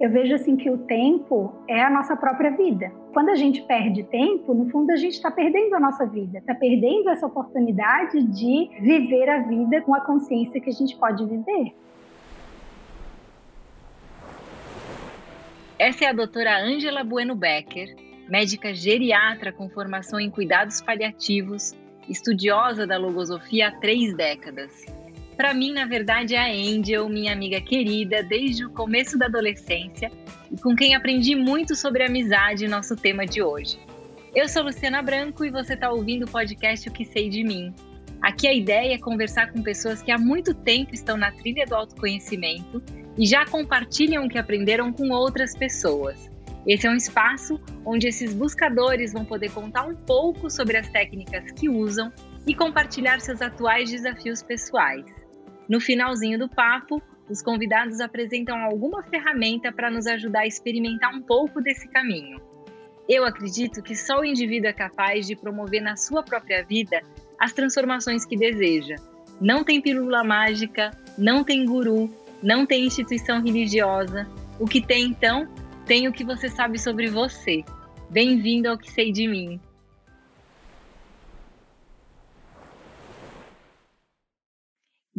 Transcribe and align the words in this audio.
Eu 0.00 0.08
vejo 0.08 0.34
assim 0.34 0.56
que 0.56 0.70
o 0.70 0.78
tempo 0.78 1.52
é 1.68 1.82
a 1.82 1.90
nossa 1.90 2.16
própria 2.16 2.50
vida. 2.52 2.90
Quando 3.12 3.28
a 3.28 3.34
gente 3.34 3.60
perde 3.60 4.02
tempo, 4.04 4.54
no 4.54 4.70
fundo 4.70 4.90
a 4.90 4.96
gente 4.96 5.12
está 5.12 5.30
perdendo 5.30 5.74
a 5.74 5.80
nossa 5.80 6.06
vida, 6.06 6.38
está 6.38 6.54
perdendo 6.54 7.10
essa 7.10 7.26
oportunidade 7.26 8.22
de 8.22 8.70
viver 8.80 9.28
a 9.28 9.42
vida 9.42 9.82
com 9.82 9.94
a 9.94 10.00
consciência 10.00 10.58
que 10.58 10.70
a 10.70 10.72
gente 10.72 10.96
pode 10.96 11.22
viver. 11.26 11.74
Essa 15.78 16.06
é 16.06 16.08
a 16.08 16.14
doutora 16.14 16.58
Ângela 16.58 17.04
Bueno 17.04 17.34
Becker, 17.34 17.94
médica 18.26 18.72
geriatra 18.72 19.52
com 19.52 19.68
formação 19.68 20.18
em 20.18 20.30
cuidados 20.30 20.80
paliativos, 20.80 21.74
estudiosa 22.08 22.86
da 22.86 22.96
logosofia 22.96 23.68
há 23.68 23.72
três 23.72 24.14
décadas. 24.14 24.99
Para 25.40 25.54
mim, 25.54 25.72
na 25.72 25.86
verdade, 25.86 26.34
é 26.34 26.38
a 26.38 26.52
Angel, 26.52 27.08
minha 27.08 27.32
amiga 27.32 27.62
querida 27.62 28.22
desde 28.22 28.66
o 28.66 28.68
começo 28.68 29.16
da 29.16 29.24
adolescência 29.24 30.12
e 30.52 30.60
com 30.60 30.76
quem 30.76 30.94
aprendi 30.94 31.34
muito 31.34 31.74
sobre 31.74 32.04
amizade, 32.04 32.68
nosso 32.68 32.94
tema 32.94 33.24
de 33.24 33.40
hoje. 33.42 33.78
Eu 34.34 34.46
sou 34.46 34.64
Luciana 34.64 35.00
Branco 35.00 35.42
e 35.42 35.50
você 35.50 35.72
está 35.72 35.90
ouvindo 35.90 36.26
o 36.26 36.30
podcast 36.30 36.86
O 36.86 36.92
Que 36.92 37.06
Sei 37.06 37.30
de 37.30 37.42
Mim. 37.42 37.74
Aqui 38.20 38.46
a 38.46 38.52
ideia 38.52 38.92
é 38.92 38.98
conversar 38.98 39.50
com 39.50 39.62
pessoas 39.62 40.02
que 40.02 40.12
há 40.12 40.18
muito 40.18 40.52
tempo 40.52 40.92
estão 40.92 41.16
na 41.16 41.32
trilha 41.32 41.64
do 41.64 41.74
autoconhecimento 41.74 42.82
e 43.16 43.24
já 43.24 43.46
compartilham 43.46 44.26
o 44.26 44.28
que 44.28 44.36
aprenderam 44.36 44.92
com 44.92 45.08
outras 45.08 45.56
pessoas. 45.56 46.30
Esse 46.66 46.86
é 46.86 46.90
um 46.90 46.96
espaço 46.96 47.58
onde 47.82 48.06
esses 48.06 48.34
buscadores 48.34 49.14
vão 49.14 49.24
poder 49.24 49.50
contar 49.52 49.86
um 49.86 49.96
pouco 49.96 50.50
sobre 50.50 50.76
as 50.76 50.90
técnicas 50.90 51.50
que 51.52 51.66
usam 51.66 52.12
e 52.46 52.54
compartilhar 52.54 53.22
seus 53.22 53.40
atuais 53.40 53.90
desafios 53.90 54.42
pessoais. 54.42 55.19
No 55.70 55.80
finalzinho 55.80 56.36
do 56.36 56.48
papo, 56.48 57.00
os 57.28 57.40
convidados 57.40 58.00
apresentam 58.00 58.58
alguma 58.58 59.04
ferramenta 59.04 59.70
para 59.70 59.88
nos 59.88 60.04
ajudar 60.04 60.40
a 60.40 60.46
experimentar 60.46 61.14
um 61.14 61.22
pouco 61.22 61.60
desse 61.60 61.86
caminho. 61.86 62.40
Eu 63.08 63.24
acredito 63.24 63.80
que 63.80 63.94
só 63.94 64.18
o 64.18 64.24
indivíduo 64.24 64.68
é 64.68 64.72
capaz 64.72 65.28
de 65.28 65.36
promover 65.36 65.80
na 65.80 65.96
sua 65.96 66.24
própria 66.24 66.64
vida 66.64 67.00
as 67.38 67.52
transformações 67.52 68.26
que 68.26 68.36
deseja. 68.36 68.96
Não 69.40 69.62
tem 69.62 69.80
pílula 69.80 70.24
mágica, 70.24 70.90
não 71.16 71.44
tem 71.44 71.64
guru, 71.64 72.12
não 72.42 72.66
tem 72.66 72.86
instituição 72.86 73.40
religiosa. 73.40 74.28
O 74.58 74.66
que 74.66 74.84
tem 74.84 75.04
então? 75.04 75.46
Tem 75.86 76.08
o 76.08 76.12
que 76.12 76.24
você 76.24 76.48
sabe 76.48 76.80
sobre 76.80 77.06
você. 77.06 77.62
Bem-vindo 78.10 78.68
ao 78.68 78.76
que 78.76 78.90
sei 78.90 79.12
de 79.12 79.28
mim. 79.28 79.60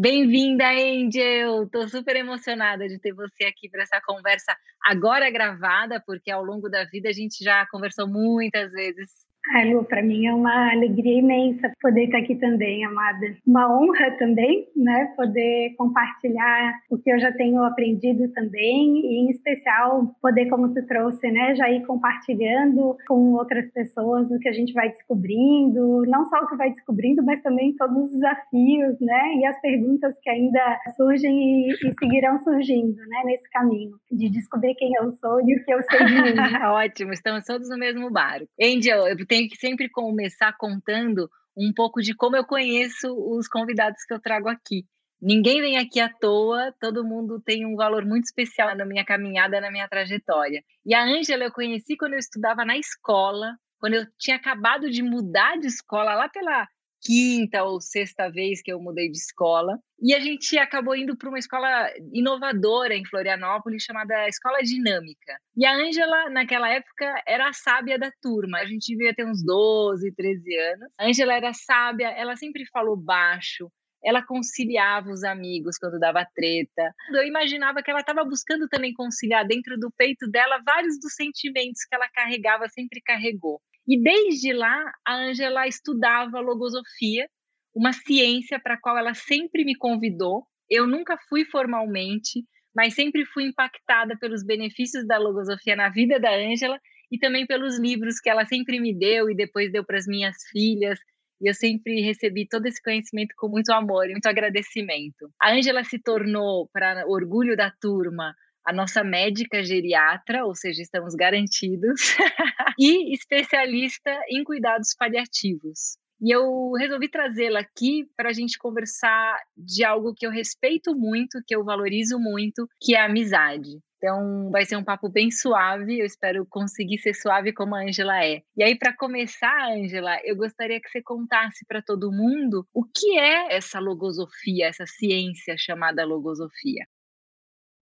Bem-vinda, 0.01 0.67
Angel! 0.67 1.65
Estou 1.65 1.87
super 1.87 2.15
emocionada 2.15 2.87
de 2.87 2.97
ter 2.97 3.13
você 3.13 3.43
aqui 3.43 3.69
para 3.69 3.83
essa 3.83 4.01
conversa 4.01 4.57
agora 4.83 5.29
gravada, 5.29 6.01
porque 6.03 6.31
ao 6.31 6.43
longo 6.43 6.67
da 6.67 6.85
vida 6.85 7.09
a 7.09 7.11
gente 7.11 7.43
já 7.43 7.67
conversou 7.67 8.07
muitas 8.07 8.71
vezes 8.71 9.11
Ai, 9.53 9.73
Lu, 9.73 9.83
para 9.83 10.03
mim 10.03 10.25
é 10.27 10.33
uma 10.33 10.71
alegria 10.71 11.19
imensa 11.19 11.71
poder 11.81 12.05
estar 12.05 12.19
aqui 12.19 12.35
também, 12.35 12.85
amada. 12.85 13.35
Uma 13.45 13.73
honra 13.75 14.11
também, 14.17 14.67
né? 14.75 15.13
Poder 15.17 15.73
compartilhar 15.77 16.73
o 16.89 16.97
que 16.97 17.11
eu 17.11 17.19
já 17.19 17.31
tenho 17.31 17.63
aprendido 17.63 18.31
também 18.33 18.97
e, 18.97 19.25
em 19.25 19.29
especial, 19.31 20.15
poder, 20.21 20.47
como 20.47 20.73
tu 20.73 20.85
trouxe, 20.85 21.29
né? 21.31 21.55
Já 21.55 21.69
ir 21.69 21.85
compartilhando 21.85 22.95
com 23.07 23.33
outras 23.33 23.69
pessoas 23.71 24.29
o 24.29 24.39
que 24.39 24.47
a 24.47 24.53
gente 24.53 24.73
vai 24.73 24.89
descobrindo, 24.89 26.05
não 26.05 26.25
só 26.25 26.37
o 26.37 26.47
que 26.47 26.55
vai 26.55 26.69
descobrindo, 26.69 27.23
mas 27.23 27.41
também 27.41 27.75
todos 27.75 28.05
os 28.05 28.11
desafios, 28.11 28.99
né? 29.01 29.35
E 29.35 29.45
as 29.45 29.59
perguntas 29.59 30.15
que 30.21 30.29
ainda 30.29 30.79
surgem 30.95 31.67
e, 31.67 31.71
e 31.71 31.93
seguirão 31.99 32.37
surgindo, 32.39 32.95
né? 32.95 33.21
Nesse 33.25 33.49
caminho 33.49 33.97
de 34.11 34.29
descobrir 34.29 34.75
quem 34.75 34.91
eu 35.01 35.11
sou 35.13 35.41
e 35.41 35.55
o 35.55 35.65
que 35.65 35.73
eu 35.73 35.81
sei 35.83 36.05
de 36.05 36.13
mim. 36.13 36.35
Ótimo, 36.71 37.11
estamos 37.11 37.43
todos 37.43 37.69
no 37.69 37.77
mesmo 37.77 38.09
barco. 38.11 38.47
Angel, 38.61 39.07
eu 39.07 39.17
tenho 39.31 39.47
que 39.47 39.55
sempre 39.55 39.89
começar 39.89 40.51
contando 40.57 41.29
um 41.55 41.71
pouco 41.73 42.01
de 42.01 42.13
como 42.13 42.35
eu 42.35 42.43
conheço 42.43 43.07
os 43.33 43.47
convidados 43.47 44.03
que 44.03 44.13
eu 44.13 44.19
trago 44.19 44.49
aqui. 44.49 44.83
Ninguém 45.21 45.61
vem 45.61 45.77
aqui 45.77 46.01
à 46.01 46.09
toa, 46.09 46.75
todo 46.81 47.05
mundo 47.05 47.39
tem 47.39 47.65
um 47.65 47.77
valor 47.77 48.03
muito 48.03 48.25
especial 48.25 48.75
na 48.75 48.85
minha 48.85 49.05
caminhada, 49.05 49.61
na 49.61 49.71
minha 49.71 49.87
trajetória. 49.87 50.61
E 50.85 50.93
a 50.93 51.05
Ângela 51.05 51.45
eu 51.45 51.51
conheci 51.53 51.95
quando 51.95 52.11
eu 52.11 52.19
estudava 52.19 52.65
na 52.65 52.77
escola, 52.77 53.55
quando 53.79 53.93
eu 53.93 54.05
tinha 54.19 54.35
acabado 54.35 54.89
de 54.89 55.01
mudar 55.01 55.57
de 55.57 55.67
escola, 55.67 56.13
lá 56.13 56.27
pela 56.27 56.67
quinta 57.01 57.63
ou 57.63 57.81
sexta 57.81 58.29
vez 58.29 58.61
que 58.61 58.71
eu 58.71 58.79
mudei 58.79 59.09
de 59.09 59.17
escola. 59.17 59.77
E 59.99 60.13
a 60.13 60.19
gente 60.19 60.57
acabou 60.57 60.95
indo 60.95 61.17
para 61.17 61.29
uma 61.29 61.39
escola 61.39 61.89
inovadora 62.13 62.95
em 62.95 63.05
Florianópolis, 63.05 63.83
chamada 63.83 64.27
Escola 64.27 64.59
Dinâmica. 64.63 65.37
E 65.55 65.65
a 65.65 65.75
Ângela, 65.75 66.29
naquela 66.29 66.69
época, 66.69 67.21
era 67.27 67.49
a 67.49 67.53
sábia 67.53 67.99
da 67.99 68.11
turma. 68.21 68.59
A 68.59 68.65
gente 68.65 68.95
devia 68.95 69.13
ter 69.13 69.25
uns 69.25 69.43
12, 69.43 70.11
13 70.15 70.55
anos. 70.57 70.91
A 70.99 71.07
Ângela 71.07 71.33
era 71.33 71.53
sábia, 71.53 72.09
ela 72.09 72.35
sempre 72.35 72.65
falou 72.71 72.97
baixo, 72.97 73.69
ela 74.03 74.25
conciliava 74.25 75.09
os 75.09 75.23
amigos 75.23 75.77
quando 75.77 75.99
dava 75.99 76.25
treta. 76.35 76.93
Eu 77.13 77.23
imaginava 77.23 77.81
que 77.83 77.91
ela 77.91 77.99
estava 77.99 78.23
buscando 78.23 78.67
também 78.67 78.93
conciliar 78.93 79.45
dentro 79.45 79.77
do 79.77 79.91
peito 79.91 80.29
dela 80.29 80.61
vários 80.65 80.99
dos 80.99 81.13
sentimentos 81.13 81.85
que 81.87 81.95
ela 81.95 82.09
carregava, 82.09 82.67
sempre 82.69 83.01
carregou. 83.01 83.61
E 83.87 84.01
desde 84.01 84.53
lá, 84.53 84.91
a 85.05 85.15
Angela 85.15 85.67
estudava 85.67 86.39
logosofia, 86.39 87.27
uma 87.75 87.93
ciência 87.93 88.59
para 88.59 88.75
a 88.75 88.79
qual 88.79 88.97
ela 88.97 89.13
sempre 89.13 89.63
me 89.63 89.75
convidou. 89.75 90.45
Eu 90.69 90.87
nunca 90.87 91.17
fui 91.29 91.45
formalmente, 91.45 92.45
mas 92.75 92.93
sempre 92.93 93.25
fui 93.25 93.45
impactada 93.45 94.17
pelos 94.19 94.45
benefícios 94.45 95.05
da 95.05 95.17
logosofia 95.17 95.75
na 95.75 95.89
vida 95.89 96.19
da 96.19 96.33
Angela 96.33 96.79
e 97.11 97.17
também 97.17 97.45
pelos 97.45 97.79
livros 97.79 98.19
que 98.19 98.29
ela 98.29 98.45
sempre 98.45 98.79
me 98.79 98.97
deu 98.97 99.29
e 99.29 99.35
depois 99.35 99.71
deu 99.71 99.85
para 99.85 99.97
as 99.97 100.07
minhas 100.07 100.35
filhas. 100.51 100.99
E 101.41 101.49
eu 101.49 101.53
sempre 101.53 102.01
recebi 102.01 102.47
todo 102.47 102.67
esse 102.67 102.81
conhecimento 102.81 103.33
com 103.35 103.49
muito 103.49 103.71
amor 103.71 104.05
e 104.05 104.11
muito 104.11 104.27
agradecimento. 104.27 105.29
A 105.41 105.51
Angela 105.51 105.83
se 105.83 105.99
tornou, 105.99 106.69
para 106.71 107.03
orgulho 107.07 107.57
da 107.57 107.71
turma, 107.81 108.33
a 108.65 108.73
nossa 108.73 109.03
médica 109.03 109.63
geriatra, 109.63 110.45
ou 110.45 110.55
seja, 110.55 110.81
estamos 110.81 111.15
garantidos, 111.15 112.15
e 112.79 113.13
especialista 113.13 114.11
em 114.29 114.43
cuidados 114.43 114.95
paliativos. 114.97 115.97
E 116.21 116.29
eu 116.29 116.71
resolvi 116.73 117.09
trazê-la 117.09 117.61
aqui 117.61 118.05
para 118.15 118.29
a 118.29 118.33
gente 118.33 118.57
conversar 118.59 119.37
de 119.57 119.83
algo 119.83 120.13
que 120.13 120.25
eu 120.25 120.29
respeito 120.29 120.95
muito, 120.95 121.41
que 121.47 121.55
eu 121.55 121.63
valorizo 121.63 122.19
muito, 122.19 122.67
que 122.79 122.93
é 122.93 122.99
a 122.99 123.05
amizade. 123.05 123.79
Então, 123.97 124.49
vai 124.51 124.65
ser 124.65 124.75
um 124.75 124.83
papo 124.83 125.09
bem 125.09 125.31
suave. 125.31 125.99
Eu 125.99 126.05
espero 126.05 126.45
conseguir 126.47 126.99
ser 126.99 127.13
suave 127.13 127.53
como 127.53 127.75
a 127.75 127.81
Ângela 127.81 128.23
é. 128.23 128.41
E 128.55 128.63
aí, 128.63 128.75
para 128.75 128.95
começar, 128.95 129.71
Ângela, 129.71 130.19
eu 130.23 130.35
gostaria 130.35 130.79
que 130.79 130.89
você 130.89 131.01
contasse 131.01 131.65
para 131.67 131.81
todo 131.81 132.11
mundo 132.11 132.67
o 132.73 132.83
que 132.83 133.17
é 133.17 133.55
essa 133.55 133.79
logosofia, 133.79 134.67
essa 134.67 134.85
ciência 134.87 135.55
chamada 135.57 136.03
logosofia. 136.03 136.85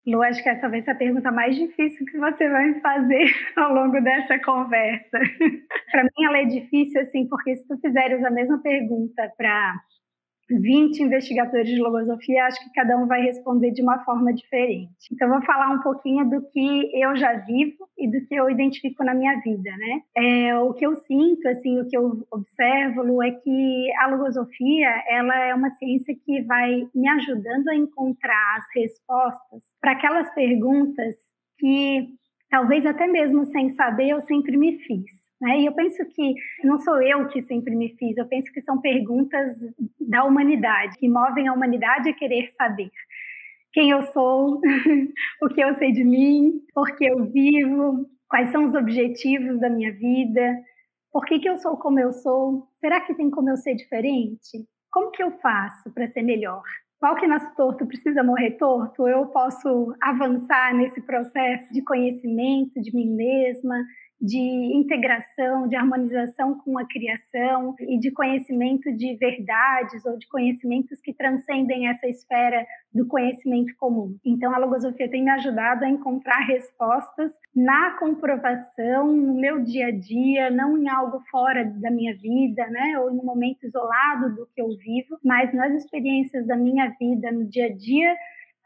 Lu, 0.06 0.22
acho 0.22 0.42
que 0.42 0.48
essa 0.48 0.68
vai 0.68 0.80
ser 0.80 0.92
a 0.92 0.94
pergunta 0.94 1.30
mais 1.30 1.54
difícil 1.54 2.06
que 2.06 2.18
você 2.18 2.48
vai 2.48 2.68
me 2.68 2.80
fazer 2.80 3.30
ao 3.56 3.74
longo 3.74 4.00
dessa 4.00 4.38
conversa. 4.38 5.18
para 5.90 6.04
mim, 6.04 6.24
ela 6.24 6.38
é 6.38 6.44
difícil, 6.44 7.00
assim, 7.00 7.28
porque 7.28 7.56
se 7.56 7.66
tu 7.66 7.76
fizeres 7.78 8.24
a 8.24 8.30
mesma 8.30 8.58
pergunta 8.62 9.30
para 9.36 9.74
20 10.50 11.02
investigadores 11.02 11.68
de 11.68 11.78
logosofia, 11.78 12.44
acho 12.44 12.62
que 12.62 12.72
cada 12.72 12.96
um 12.96 13.06
vai 13.06 13.22
responder 13.22 13.70
de 13.70 13.82
uma 13.82 13.98
forma 14.04 14.32
diferente. 14.32 14.92
Então, 15.12 15.28
vou 15.28 15.42
falar 15.42 15.70
um 15.70 15.80
pouquinho 15.80 16.28
do 16.28 16.42
que 16.50 16.90
eu 16.94 17.14
já 17.16 17.34
vivo 17.34 17.88
e 17.98 18.10
do 18.10 18.26
que 18.26 18.34
eu 18.34 18.48
identifico 18.48 19.04
na 19.04 19.14
minha 19.14 19.38
vida, 19.40 19.70
né? 19.76 20.02
É, 20.16 20.58
o 20.58 20.72
que 20.72 20.86
eu 20.86 20.94
sinto, 20.96 21.46
assim, 21.48 21.80
o 21.80 21.86
que 21.86 21.96
eu 21.96 22.26
observo, 22.30 23.02
Lu, 23.02 23.22
é 23.22 23.30
que 23.30 23.92
a 24.00 24.06
logosofia, 24.08 24.88
ela 25.08 25.36
é 25.44 25.54
uma 25.54 25.70
ciência 25.70 26.14
que 26.24 26.42
vai 26.42 26.86
me 26.94 27.08
ajudando 27.08 27.68
a 27.68 27.76
encontrar 27.76 28.56
as 28.56 28.64
respostas 28.74 29.62
para 29.80 29.92
aquelas 29.92 30.32
perguntas 30.34 31.14
que, 31.58 32.08
talvez 32.50 32.86
até 32.86 33.06
mesmo 33.06 33.44
sem 33.46 33.70
saber, 33.70 34.10
eu 34.10 34.20
sempre 34.22 34.56
me 34.56 34.78
fiz. 34.78 35.27
Né? 35.40 35.60
E 35.60 35.66
eu 35.66 35.72
penso 35.72 36.04
que 36.06 36.34
não 36.64 36.78
sou 36.78 37.00
eu 37.02 37.28
que 37.28 37.42
sempre 37.42 37.74
me 37.74 37.94
fiz, 37.96 38.16
eu 38.16 38.26
penso 38.26 38.50
que 38.52 38.60
são 38.60 38.80
perguntas 38.80 39.56
da 40.00 40.24
humanidade, 40.24 40.98
que 40.98 41.08
movem 41.08 41.48
a 41.48 41.52
humanidade 41.52 42.08
a 42.08 42.14
querer 42.14 42.50
saber 42.56 42.90
quem 43.72 43.90
eu 43.90 44.02
sou, 44.04 44.60
o 45.42 45.48
que 45.48 45.60
eu 45.60 45.74
sei 45.74 45.92
de 45.92 46.02
mim, 46.02 46.60
por 46.74 46.96
que 46.96 47.04
eu 47.04 47.24
vivo, 47.26 48.06
quais 48.28 48.50
são 48.50 48.64
os 48.64 48.74
objetivos 48.74 49.60
da 49.60 49.70
minha 49.70 49.92
vida, 49.92 50.58
por 51.12 51.24
que, 51.24 51.38
que 51.38 51.48
eu 51.48 51.56
sou 51.58 51.76
como 51.76 51.98
eu 51.98 52.12
sou, 52.12 52.68
será 52.80 53.00
que 53.00 53.14
tem 53.14 53.30
como 53.30 53.50
eu 53.50 53.56
ser 53.56 53.74
diferente? 53.74 54.66
Como 54.90 55.10
que 55.10 55.22
eu 55.22 55.30
faço 55.38 55.92
para 55.92 56.08
ser 56.08 56.22
melhor? 56.22 56.62
Qual 56.98 57.14
que 57.14 57.26
nasce 57.26 57.54
torto 57.54 57.86
precisa 57.86 58.24
morrer 58.24 58.52
torto? 58.52 59.06
Eu 59.06 59.26
posso 59.26 59.94
avançar 60.00 60.74
nesse 60.74 61.00
processo 61.00 61.72
de 61.72 61.82
conhecimento 61.82 62.80
de 62.80 62.94
mim 62.94 63.14
mesma, 63.14 63.84
de 64.20 64.38
integração, 64.74 65.68
de 65.68 65.76
harmonização 65.76 66.58
com 66.58 66.76
a 66.76 66.86
criação 66.86 67.74
e 67.80 67.98
de 67.98 68.10
conhecimento 68.10 68.92
de 68.92 69.16
verdades 69.16 70.04
ou 70.04 70.18
de 70.18 70.26
conhecimentos 70.28 71.00
que 71.00 71.12
transcendem 71.12 71.88
essa 71.88 72.08
esfera 72.08 72.66
do 72.92 73.06
conhecimento 73.06 73.72
comum. 73.76 74.16
Então, 74.24 74.52
a 74.52 74.58
logosofia 74.58 75.08
tem 75.08 75.24
me 75.24 75.30
ajudado 75.30 75.84
a 75.84 75.88
encontrar 75.88 76.40
respostas 76.40 77.32
na 77.54 77.92
comprovação, 77.98 79.12
no 79.12 79.34
meu 79.34 79.62
dia 79.62 79.86
a 79.86 79.92
dia, 79.92 80.50
não 80.50 80.76
em 80.76 80.88
algo 80.88 81.20
fora 81.30 81.64
da 81.64 81.90
minha 81.90 82.16
vida, 82.16 82.66
né, 82.68 82.98
ou 82.98 83.10
em 83.10 83.18
um 83.18 83.24
momento 83.24 83.64
isolado 83.64 84.34
do 84.34 84.48
que 84.54 84.60
eu 84.60 84.68
vivo, 84.78 85.18
mas 85.22 85.52
nas 85.54 85.72
experiências 85.74 86.46
da 86.46 86.56
minha 86.56 86.88
vida, 86.98 87.30
no 87.30 87.44
dia 87.44 87.66
a 87.66 87.74
dia, 87.74 88.16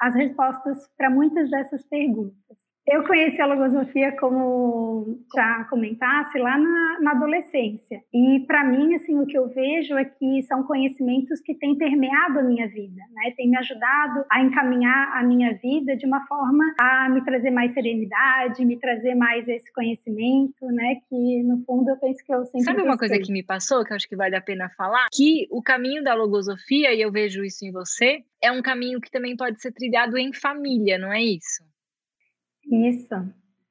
as 0.00 0.14
respostas 0.14 0.88
para 0.96 1.10
muitas 1.10 1.50
dessas 1.50 1.84
perguntas. 1.84 2.61
Eu 2.84 3.04
conheci 3.06 3.40
a 3.40 3.46
logosofia, 3.46 4.10
como 4.18 5.20
já 5.32 5.64
comentasse, 5.70 6.36
lá 6.38 6.58
na, 6.58 7.00
na 7.00 7.10
adolescência. 7.12 8.02
E, 8.12 8.40
para 8.46 8.64
mim, 8.64 8.94
assim, 8.96 9.16
o 9.20 9.26
que 9.26 9.38
eu 9.38 9.48
vejo 9.48 9.96
é 9.96 10.04
que 10.04 10.42
são 10.42 10.64
conhecimentos 10.64 11.40
que 11.40 11.54
têm 11.54 11.78
permeado 11.78 12.40
a 12.40 12.42
minha 12.42 12.66
vida, 12.68 13.00
né? 13.12 13.32
Tem 13.36 13.48
me 13.48 13.56
ajudado 13.56 14.24
a 14.30 14.42
encaminhar 14.42 15.16
a 15.16 15.22
minha 15.22 15.54
vida 15.54 15.96
de 15.96 16.04
uma 16.06 16.26
forma 16.26 16.64
a 16.80 17.08
me 17.08 17.24
trazer 17.24 17.52
mais 17.52 17.72
serenidade, 17.72 18.64
me 18.64 18.76
trazer 18.76 19.14
mais 19.14 19.46
esse 19.46 19.72
conhecimento, 19.72 20.66
né? 20.66 20.96
Que, 21.08 21.42
no 21.44 21.64
fundo, 21.64 21.88
eu 21.88 21.96
penso 21.98 22.18
que 22.24 22.34
eu 22.34 22.44
sempre 22.46 22.64
Sabe 22.64 22.82
uma 22.82 22.98
coisa 22.98 23.16
que 23.16 23.32
me 23.32 23.44
passou, 23.44 23.84
que 23.84 23.92
eu 23.92 23.96
acho 23.96 24.08
que 24.08 24.16
vale 24.16 24.34
a 24.34 24.40
pena 24.40 24.68
falar? 24.76 25.06
Que 25.12 25.46
o 25.52 25.62
caminho 25.62 26.02
da 26.02 26.14
logosofia, 26.14 26.92
e 26.92 27.00
eu 27.00 27.12
vejo 27.12 27.44
isso 27.44 27.64
em 27.64 27.70
você, 27.70 28.24
é 28.42 28.50
um 28.50 28.60
caminho 28.60 29.00
que 29.00 29.10
também 29.10 29.36
pode 29.36 29.62
ser 29.62 29.70
trilhado 29.70 30.18
em 30.18 30.32
família, 30.32 30.98
não 30.98 31.12
é 31.12 31.22
isso? 31.22 31.62
Isso. 32.70 33.14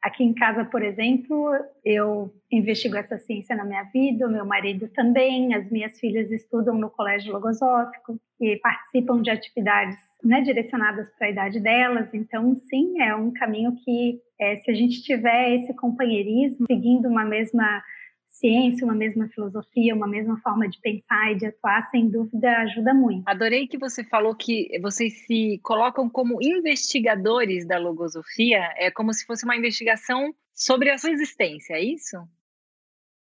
Aqui 0.02 0.24
em 0.24 0.34
casa, 0.34 0.66
por 0.66 0.82
exemplo, 0.82 1.52
eu 1.86 2.34
investigo 2.52 2.98
essa 2.98 3.20
ciência 3.20 3.56
na 3.56 3.64
minha 3.64 3.84
vida, 3.84 4.28
meu 4.28 4.44
marido 4.44 4.88
também, 4.88 5.54
as 5.54 5.70
minhas 5.70 6.00
filhas 6.00 6.32
estudam 6.32 6.76
no 6.76 6.90
colégio 6.90 7.32
logosófico 7.32 8.20
e 8.40 8.56
participam 8.58 9.22
de 9.22 9.30
atividades 9.30 10.00
né, 10.24 10.42
direcionadas 10.42 11.08
para 11.18 11.28
a 11.28 11.30
idade 11.30 11.60
delas. 11.60 12.12
Então, 12.16 12.56
sim, 12.56 13.00
é 13.00 13.16
um 13.16 13.32
caminho 13.32 13.76
que, 13.86 14.20
é, 14.40 14.56
se 14.58 14.72
a 14.72 14.74
gente 14.74 15.04
tiver 15.04 15.56
esse 15.56 15.74
companheirismo, 15.76 16.66
seguindo 16.66 17.08
uma 17.08 17.24
mesma 17.24 17.84
ciência, 18.32 18.86
uma 18.86 18.96
mesma 18.96 19.28
filosofia, 19.28 19.94
uma 19.94 20.08
mesma 20.08 20.40
forma 20.40 20.68
de 20.68 20.80
pensar 20.80 21.32
e 21.32 21.36
de 21.36 21.46
atuar, 21.48 21.90
sem 21.92 22.10
dúvida 22.10 22.50
ajuda 22.60 22.94
muito. 22.94 23.28
Adorei 23.28 23.68
que 23.68 23.78
você 23.78 24.04
falou 24.04 24.34
que 24.34 24.70
vocês 24.82 25.26
se 25.26 25.60
colocam 25.62 26.10
como 26.10 26.42
investigadores 26.42 27.68
da 27.68 27.78
logosofia, 27.78 28.62
é 28.78 28.90
como 28.90 29.14
se 29.14 29.26
fosse 29.26 29.44
uma 29.44 29.56
investigação 29.56 30.34
sobre 30.54 30.90
a 30.90 30.98
sua 30.98 31.12
existência, 31.12 31.74
é 31.74 31.84
isso? 31.84 32.18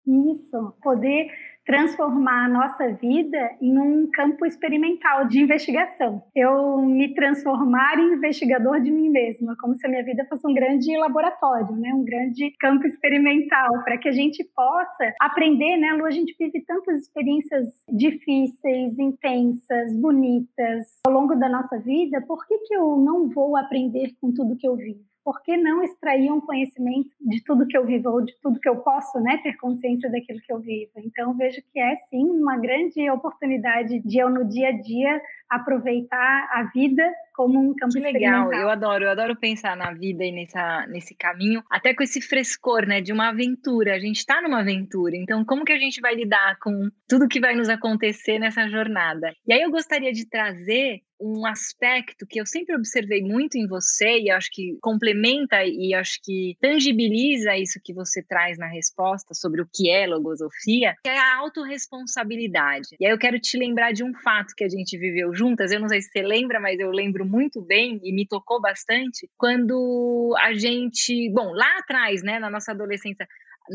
Isso, 0.06 0.74
poder 0.81 1.31
transformar 1.69 2.45
a 2.45 2.50
nossa 2.50 2.92
vida 2.94 3.51
em 3.62 3.77
um 3.77 4.10
campo 4.12 4.44
experimental 4.44 5.27
de 5.27 5.39
investigação. 5.39 6.24
Eu 6.36 6.81
me 6.81 7.13
transformar 7.13 8.00
em 8.00 8.16
investigador 8.16 8.81
de 8.81 8.89
mim 8.89 9.07
mesma, 9.07 9.56
como 9.62 9.75
se 9.75 9.86
a 9.86 9.89
minha 9.89 10.04
vida 10.04 10.25
fosse 10.27 10.48
um 10.48 10.54
grande 10.56 10.98
laboratório, 10.98 11.75
né? 11.75 11.94
um 11.94 12.04
grande 12.04 12.56
campo 12.60 12.88
experimental, 12.88 13.83
para 13.83 14.00
que 14.00 14.10
a 14.10 14.12
gente 14.12 14.44
possa 14.56 15.13
aprender, 15.21 15.77
né, 15.77 15.94
Lu? 15.94 16.07
A 16.07 16.12
gente 16.12 16.36
vive 16.39 16.60
tantas 16.66 17.01
experiências 17.01 17.68
difíceis, 17.88 18.98
intensas, 18.98 19.95
bonitas 19.95 20.88
ao 21.06 21.13
longo 21.13 21.36
da 21.36 21.48
nossa 21.48 21.77
vida, 21.77 22.19
por 22.27 22.48
que, 22.48 22.57
que 22.57 22.74
eu 22.74 22.98
não 22.98 23.30
vou 23.30 23.56
aprender 23.56 24.15
com 24.19 24.33
tudo 24.33 24.57
que 24.57 24.68
eu 24.68 24.75
vivo? 24.75 25.09
Por 25.24 25.42
que 25.44 25.57
não 25.57 25.83
extrair 25.83 26.31
um 26.31 26.42
conhecimento 26.42 27.10
de 27.21 27.44
tudo 27.44 27.68
que 27.68 27.77
eu 27.77 27.86
vivo 27.86 28.10
ou 28.10 28.21
de 28.21 28.33
tudo 28.42 28.60
que 28.60 28.69
eu 28.69 28.77
posso, 28.77 29.19
né, 29.19 29.38
ter 29.44 29.56
consciência 29.57 30.10
daquilo 30.10 30.39
que 30.42 30.51
eu 30.51 30.60
vivo? 30.60 30.92
Então 30.98 31.36
vejo 31.36 31.62
que 31.71 31.80
é 31.80 31.95
sim 32.10 32.24
uma 32.24 32.57
grande 32.57 33.10
oportunidade 33.10 34.00
de 34.00 34.18
eu 34.18 34.30
no 34.30 34.48
dia 34.48 34.69
a 34.69 34.81
dia 34.81 35.21
aproveitar 35.50 36.50
a 36.51 36.63
vida 36.74 37.04
como 37.39 37.57
um 37.57 37.74
campo 37.74 37.94
que 37.94 38.01
legal, 38.01 38.51
eu 38.51 38.69
adoro, 38.69 39.06
eu 39.06 39.12
adoro 39.12 39.33
pensar 39.33 39.74
na 39.77 39.94
vida 39.94 40.25
e 40.25 40.30
nessa, 40.30 40.86
nesse 40.88 41.15
caminho, 41.15 41.63
até 41.71 41.94
com 41.94 42.03
esse 42.03 42.19
frescor, 42.19 42.86
né, 42.86 43.00
de 43.00 43.13
uma 43.13 43.30
aventura. 43.30 43.95
A 43.95 44.00
gente 44.00 44.18
está 44.18 44.41
numa 44.41 44.59
aventura, 44.59 45.15
então 45.15 45.45
como 45.45 45.63
que 45.63 45.71
a 45.71 45.77
gente 45.77 46.01
vai 46.01 46.15
lidar 46.15 46.57
com 46.59 46.89
tudo 47.07 47.30
que 47.30 47.39
vai 47.39 47.56
nos 47.56 47.69
acontecer 47.69 48.39
nessa 48.39 48.68
jornada? 48.68 49.31
E 49.47 49.53
aí 49.53 49.62
eu 49.62 49.71
gostaria 49.71 50.12
de 50.12 50.27
trazer 50.27 51.01
um 51.21 51.45
aspecto 51.45 52.25
que 52.25 52.39
eu 52.39 52.45
sempre 52.45 52.75
observei 52.75 53.21
muito 53.21 53.57
em 53.57 53.68
você 53.68 54.19
e 54.19 54.31
acho 54.31 54.50
que 54.51 54.77
complementa 54.81 55.63
e 55.65 55.94
acho 55.94 56.19
que 56.24 56.56
tangibiliza 56.62 57.57
isso 57.57 57.80
que 57.83 57.94
você 57.94 58.24
traz 58.24 58.57
na 58.57 58.68
resposta 58.68 59.33
sobre 59.33 59.62
o 59.62 59.68
que 59.71 59.89
é 59.89 60.07
logosofia, 60.07 60.95
que 61.03 61.09
é 61.09 61.18
a 61.18 61.38
autorresponsabilidade. 61.39 62.95
E 63.00 63.06
aí 63.06 63.12
eu 63.12 63.18
quero 63.18 63.39
te 63.39 63.57
lembrar 63.57 63.91
de 63.91 64.03
um 64.03 64.13
fato 64.13 64.53
que 64.56 64.63
a 64.63 64.69
gente 64.69 64.97
viveu 64.97 65.33
juntas, 65.33 65.71
eu 65.71 65.80
não 65.80 65.89
sei 65.89 66.01
se 66.01 66.09
você 66.09 66.21
lembra, 66.21 66.59
mas 66.59 66.80
eu 66.80 66.89
lembro 66.89 67.25
muito 67.30 67.62
bem 67.62 68.00
e 68.04 68.12
me 68.12 68.28
tocou 68.28 68.60
bastante 68.60 69.30
quando 69.38 70.36
a 70.40 70.54
gente, 70.54 71.31
bom, 71.31 71.54
lá 71.54 71.78
atrás, 71.78 72.24
né, 72.24 72.40
na 72.40 72.50
nossa 72.50 72.72
adolescência, 72.72 73.28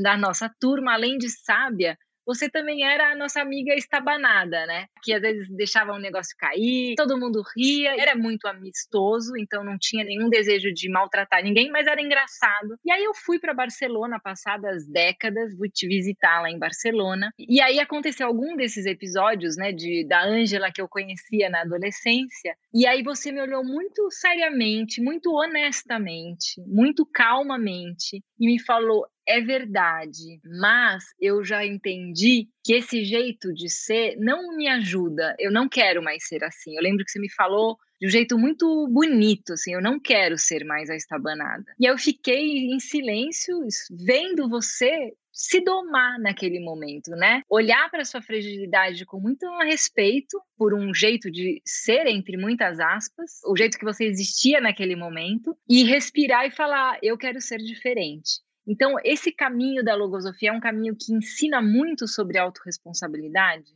da 0.02 0.16
nossa 0.16 0.52
turma, 0.60 0.92
além 0.92 1.16
de 1.16 1.30
sábia, 1.30 1.96
você 2.26 2.48
também 2.48 2.84
era 2.84 3.12
a 3.12 3.16
nossa 3.16 3.40
amiga 3.40 3.74
estabanada, 3.74 4.66
né? 4.66 4.86
Que 5.02 5.12
às 5.12 5.20
vezes 5.20 5.48
deixava 5.56 5.92
um 5.92 5.98
negócio 5.98 6.34
cair, 6.38 6.94
todo 6.96 7.18
mundo 7.18 7.42
ria, 7.56 7.94
era 8.00 8.14
muito 8.16 8.46
amistoso, 8.46 9.32
então 9.38 9.64
não 9.64 9.76
tinha 9.78 10.04
nenhum 10.04 10.28
desejo 10.28 10.72
de 10.72 10.88
maltratar 10.90 11.42
ninguém, 11.42 11.70
mas 11.70 11.86
era 11.86 12.00
engraçado. 12.00 12.76
E 12.84 12.90
aí 12.90 13.04
eu 13.04 13.14
fui 13.14 13.38
para 13.38 13.54
Barcelona 13.54 14.18
passadas 14.22 14.86
décadas, 14.86 15.54
fui 15.56 15.68
te 15.68 15.86
visitar 15.86 16.40
lá 16.42 16.50
em 16.50 16.58
Barcelona. 16.58 17.32
E 17.38 17.60
aí 17.60 17.78
aconteceu 17.78 18.26
algum 18.26 18.56
desses 18.56 18.86
episódios, 18.86 19.56
né, 19.56 19.72
de 19.72 20.06
da 20.06 20.24
Ângela 20.24 20.70
que 20.72 20.80
eu 20.80 20.88
conhecia 20.88 21.48
na 21.50 21.62
adolescência. 21.62 22.56
E 22.72 22.86
aí 22.86 23.02
você 23.02 23.30
me 23.30 23.40
olhou 23.40 23.64
muito 23.64 24.10
seriamente, 24.10 25.00
muito 25.00 25.32
honestamente, 25.32 26.60
muito 26.66 27.06
calmamente 27.06 28.22
e 28.38 28.46
me 28.46 28.60
falou: 28.60 29.06
é 29.26 29.40
verdade, 29.40 30.40
mas 30.60 31.04
eu 31.20 31.44
já 31.44 31.64
entendi 31.64 32.48
que 32.64 32.74
esse 32.74 33.04
jeito 33.04 33.52
de 33.52 33.68
ser 33.68 34.16
não 34.18 34.56
me 34.56 34.68
ajuda. 34.68 35.34
Eu 35.38 35.50
não 35.50 35.68
quero 35.68 36.02
mais 36.02 36.26
ser 36.26 36.44
assim. 36.44 36.76
Eu 36.76 36.82
lembro 36.82 37.04
que 37.04 37.10
você 37.10 37.20
me 37.20 37.30
falou 37.30 37.76
de 38.00 38.06
um 38.06 38.10
jeito 38.10 38.38
muito 38.38 38.88
bonito, 38.88 39.52
assim, 39.52 39.72
eu 39.72 39.80
não 39.80 39.98
quero 40.00 40.36
ser 40.36 40.64
mais 40.64 40.90
a 40.90 40.96
estabanada. 40.96 41.64
E 41.78 41.86
eu 41.86 41.96
fiquei 41.96 42.66
em 42.66 42.78
silêncio, 42.78 43.56
vendo 43.90 44.48
você 44.48 45.14
se 45.34 45.60
domar 45.60 46.18
naquele 46.20 46.60
momento, 46.60 47.10
né? 47.10 47.42
Olhar 47.50 47.90
para 47.90 48.04
sua 48.04 48.22
fragilidade 48.22 49.04
com 49.04 49.18
muito 49.18 49.46
respeito 49.64 50.40
por 50.56 50.72
um 50.72 50.94
jeito 50.94 51.30
de 51.30 51.60
ser 51.66 52.06
entre 52.06 52.36
muitas 52.36 52.78
aspas, 52.78 53.40
o 53.44 53.56
jeito 53.56 53.76
que 53.76 53.84
você 53.84 54.04
existia 54.04 54.60
naquele 54.60 54.94
momento 54.94 55.56
e 55.68 55.82
respirar 55.82 56.46
e 56.46 56.52
falar, 56.52 56.98
eu 57.02 57.18
quero 57.18 57.40
ser 57.40 57.58
diferente. 57.58 58.43
Então, 58.66 58.96
esse 59.04 59.30
caminho 59.30 59.84
da 59.84 59.94
logosofia 59.94 60.50
é 60.50 60.52
um 60.52 60.60
caminho 60.60 60.96
que 60.96 61.12
ensina 61.12 61.60
muito 61.60 62.08
sobre 62.08 62.38
autorresponsabilidade? 62.38 63.72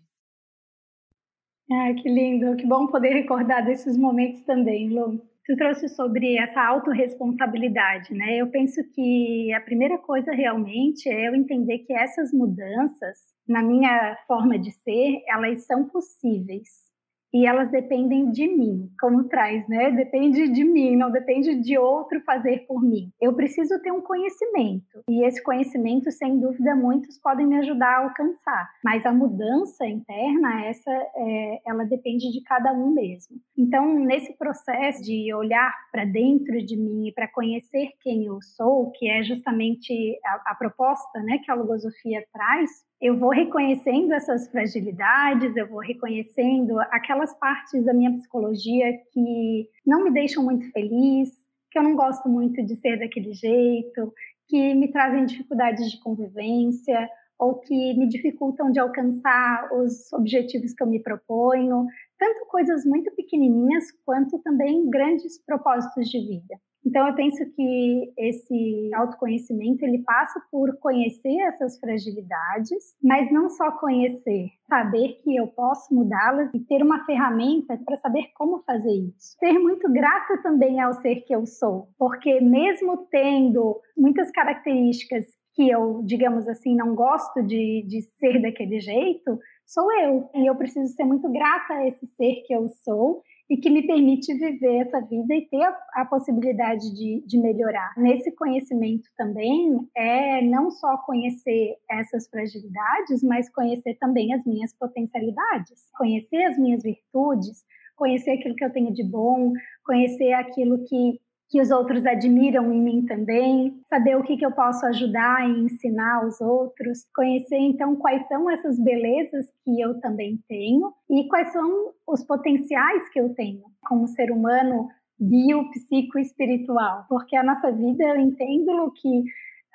Ai, 1.70 1.94
que 1.94 2.08
lindo, 2.08 2.56
que 2.56 2.66
bom 2.66 2.86
poder 2.86 3.10
recordar 3.10 3.64
desses 3.64 3.98
momentos 3.98 4.42
também, 4.44 4.88
Lu. 4.88 5.20
Tu 5.44 5.56
trouxe 5.56 5.88
sobre 5.88 6.36
essa 6.38 6.62
autorresponsabilidade, 6.62 8.14
né? 8.14 8.36
Eu 8.36 8.50
penso 8.50 8.82
que 8.94 9.52
a 9.52 9.60
primeira 9.60 9.98
coisa 9.98 10.32
realmente 10.32 11.08
é 11.08 11.28
eu 11.28 11.34
entender 11.34 11.80
que 11.80 11.92
essas 11.92 12.32
mudanças, 12.32 13.18
na 13.46 13.62
minha 13.62 14.16
forma 14.26 14.58
de 14.58 14.70
ser, 14.70 15.22
elas 15.26 15.64
são 15.64 15.86
possíveis 15.86 16.87
e 17.32 17.46
elas 17.46 17.70
dependem 17.70 18.30
de 18.30 18.46
mim, 18.48 18.90
como 19.00 19.24
traz, 19.24 19.68
né? 19.68 19.90
Depende 19.90 20.48
de 20.48 20.64
mim, 20.64 20.96
não 20.96 21.10
depende 21.10 21.54
de 21.56 21.76
outro 21.78 22.20
fazer 22.22 22.66
por 22.66 22.82
mim. 22.82 23.12
Eu 23.20 23.34
preciso 23.34 23.80
ter 23.82 23.92
um 23.92 24.00
conhecimento 24.00 25.02
e 25.08 25.24
esse 25.24 25.42
conhecimento, 25.42 26.10
sem 26.10 26.38
dúvida, 26.40 26.74
muitos 26.74 27.18
podem 27.20 27.46
me 27.46 27.56
ajudar 27.58 27.88
a 27.88 28.04
alcançar. 28.04 28.70
Mas 28.82 29.04
a 29.04 29.12
mudança 29.12 29.86
interna, 29.86 30.64
essa, 30.66 30.90
é, 30.90 31.60
ela 31.66 31.84
depende 31.84 32.30
de 32.32 32.42
cada 32.42 32.72
um 32.72 32.92
mesmo. 32.92 33.36
Então, 33.56 33.98
nesse 33.98 34.36
processo 34.36 35.02
de 35.02 35.32
olhar 35.34 35.72
para 35.92 36.04
dentro 36.04 36.64
de 36.64 36.76
mim 36.76 37.08
e 37.08 37.12
para 37.12 37.28
conhecer 37.28 37.90
quem 38.00 38.24
eu 38.24 38.40
sou, 38.40 38.90
que 38.92 39.08
é 39.08 39.22
justamente 39.22 39.92
a, 40.24 40.52
a 40.52 40.54
proposta, 40.54 41.20
né, 41.20 41.38
que 41.44 41.50
a 41.50 41.54
logosofia 41.54 42.24
traz, 42.32 42.70
eu 43.00 43.16
vou 43.16 43.30
reconhecendo 43.30 44.12
essas 44.12 44.48
fragilidades, 44.48 45.56
eu 45.56 45.68
vou 45.68 45.80
reconhecendo 45.80 46.80
aquelas 46.80 47.32
partes 47.38 47.84
da 47.84 47.94
minha 47.94 48.12
psicologia 48.12 48.92
que 49.12 49.68
não 49.86 50.04
me 50.04 50.10
deixam 50.10 50.44
muito 50.44 50.70
feliz, 50.72 51.30
que 51.70 51.78
eu 51.78 51.82
não 51.82 51.94
gosto 51.94 52.28
muito 52.28 52.64
de 52.64 52.74
ser 52.76 52.98
daquele 52.98 53.32
jeito, 53.32 54.12
que 54.48 54.74
me 54.74 54.90
trazem 54.90 55.26
dificuldades 55.26 55.90
de 55.90 56.00
convivência 56.00 57.08
ou 57.38 57.60
que 57.60 57.94
me 57.94 58.08
dificultam 58.08 58.72
de 58.72 58.80
alcançar 58.80 59.72
os 59.72 60.12
objetivos 60.12 60.74
que 60.74 60.82
eu 60.82 60.88
me 60.88 61.00
proponho, 61.00 61.86
tanto 62.18 62.46
coisas 62.46 62.84
muito 62.84 63.14
pequenininhas 63.14 63.92
quanto 64.04 64.40
também 64.40 64.90
grandes 64.90 65.38
propósitos 65.44 66.08
de 66.08 66.18
vida. 66.18 66.58
Então, 66.84 67.06
eu 67.06 67.14
penso 67.14 67.44
que 67.54 68.12
esse 68.16 68.90
autoconhecimento 68.94 69.84
ele 69.84 70.02
passa 70.04 70.40
por 70.50 70.76
conhecer 70.78 71.36
essas 71.42 71.78
fragilidades, 71.78 72.96
mas 73.02 73.30
não 73.30 73.48
só 73.48 73.72
conhecer, 73.72 74.48
saber 74.66 75.18
que 75.22 75.36
eu 75.36 75.46
posso 75.48 75.94
mudá-las 75.94 76.52
e 76.54 76.60
ter 76.60 76.82
uma 76.82 77.04
ferramenta 77.04 77.78
para 77.84 77.96
saber 77.96 78.30
como 78.34 78.62
fazer 78.62 78.92
isso. 78.92 79.36
Ser 79.38 79.58
muito 79.58 79.90
grata 79.92 80.40
também 80.42 80.80
ao 80.80 80.94
ser 80.94 81.16
que 81.22 81.34
eu 81.34 81.44
sou, 81.46 81.88
porque 81.98 82.40
mesmo 82.40 83.06
tendo 83.10 83.80
muitas 83.96 84.30
características 84.30 85.26
que 85.54 85.68
eu, 85.68 86.02
digamos 86.04 86.46
assim, 86.46 86.76
não 86.76 86.94
gosto 86.94 87.42
de, 87.42 87.84
de 87.86 88.02
ser 88.18 88.40
daquele 88.40 88.78
jeito, 88.78 89.38
sou 89.66 89.92
eu. 89.92 90.30
E 90.34 90.48
eu 90.48 90.54
preciso 90.54 90.94
ser 90.94 91.04
muito 91.04 91.28
grata 91.30 91.74
a 91.74 91.88
esse 91.88 92.06
ser 92.06 92.42
que 92.46 92.54
eu 92.54 92.68
sou 92.84 93.22
e 93.50 93.56
que 93.56 93.70
me 93.70 93.86
permite 93.86 94.34
viver 94.34 94.76
essa 94.82 95.00
vida 95.00 95.34
e 95.34 95.48
ter 95.48 95.62
a, 95.62 95.76
a 95.94 96.04
possibilidade 96.04 96.92
de, 96.94 97.24
de, 97.26 97.38
melhorar. 97.38 97.94
Nesse 97.96 98.30
conhecimento 98.36 99.08
também 99.16 99.88
é 99.96 100.42
não 100.42 100.70
só 100.70 100.98
conhecer 100.98 101.76
essas 101.90 102.28
fragilidades, 102.28 103.22
mas 103.22 103.50
conhecer 103.50 103.94
também 103.98 104.34
as 104.34 104.44
minhas 104.44 104.74
potencialidades, 104.76 105.90
conhecer 105.96 106.44
as 106.44 106.58
minhas 106.58 106.82
virtudes, 106.82 107.64
conhecer 107.96 108.32
aquilo 108.32 108.54
que 108.54 108.64
eu 108.64 108.72
tenho 108.72 108.92
de 108.92 109.02
bom, 109.02 109.52
conhecer 109.84 110.32
aquilo 110.34 110.84
que 110.84 111.18
que 111.48 111.60
os 111.60 111.70
outros 111.70 112.04
admiram 112.04 112.72
em 112.72 112.80
mim 112.80 113.06
também, 113.06 113.80
saber 113.88 114.16
o 114.16 114.22
que, 114.22 114.36
que 114.36 114.44
eu 114.44 114.52
posso 114.52 114.84
ajudar 114.86 115.48
e 115.48 115.60
ensinar 115.60 116.22
aos 116.22 116.40
outros, 116.40 117.06
conhecer 117.14 117.56
então 117.56 117.96
quais 117.96 118.26
são 118.28 118.50
essas 118.50 118.78
belezas 118.78 119.46
que 119.64 119.80
eu 119.80 119.98
também 120.00 120.38
tenho 120.46 120.92
e 121.08 121.26
quais 121.28 121.50
são 121.52 121.92
os 122.06 122.22
potenciais 122.24 123.08
que 123.10 123.18
eu 123.18 123.34
tenho 123.34 123.62
como 123.82 124.06
ser 124.08 124.30
humano 124.30 124.88
bio, 125.18 125.68
psico 125.70 126.18
espiritual, 126.18 127.04
porque 127.08 127.34
a 127.34 127.42
nossa 127.42 127.72
vida 127.72 128.04
eu 128.04 128.20
entendo 128.20 128.92
que 128.92 129.24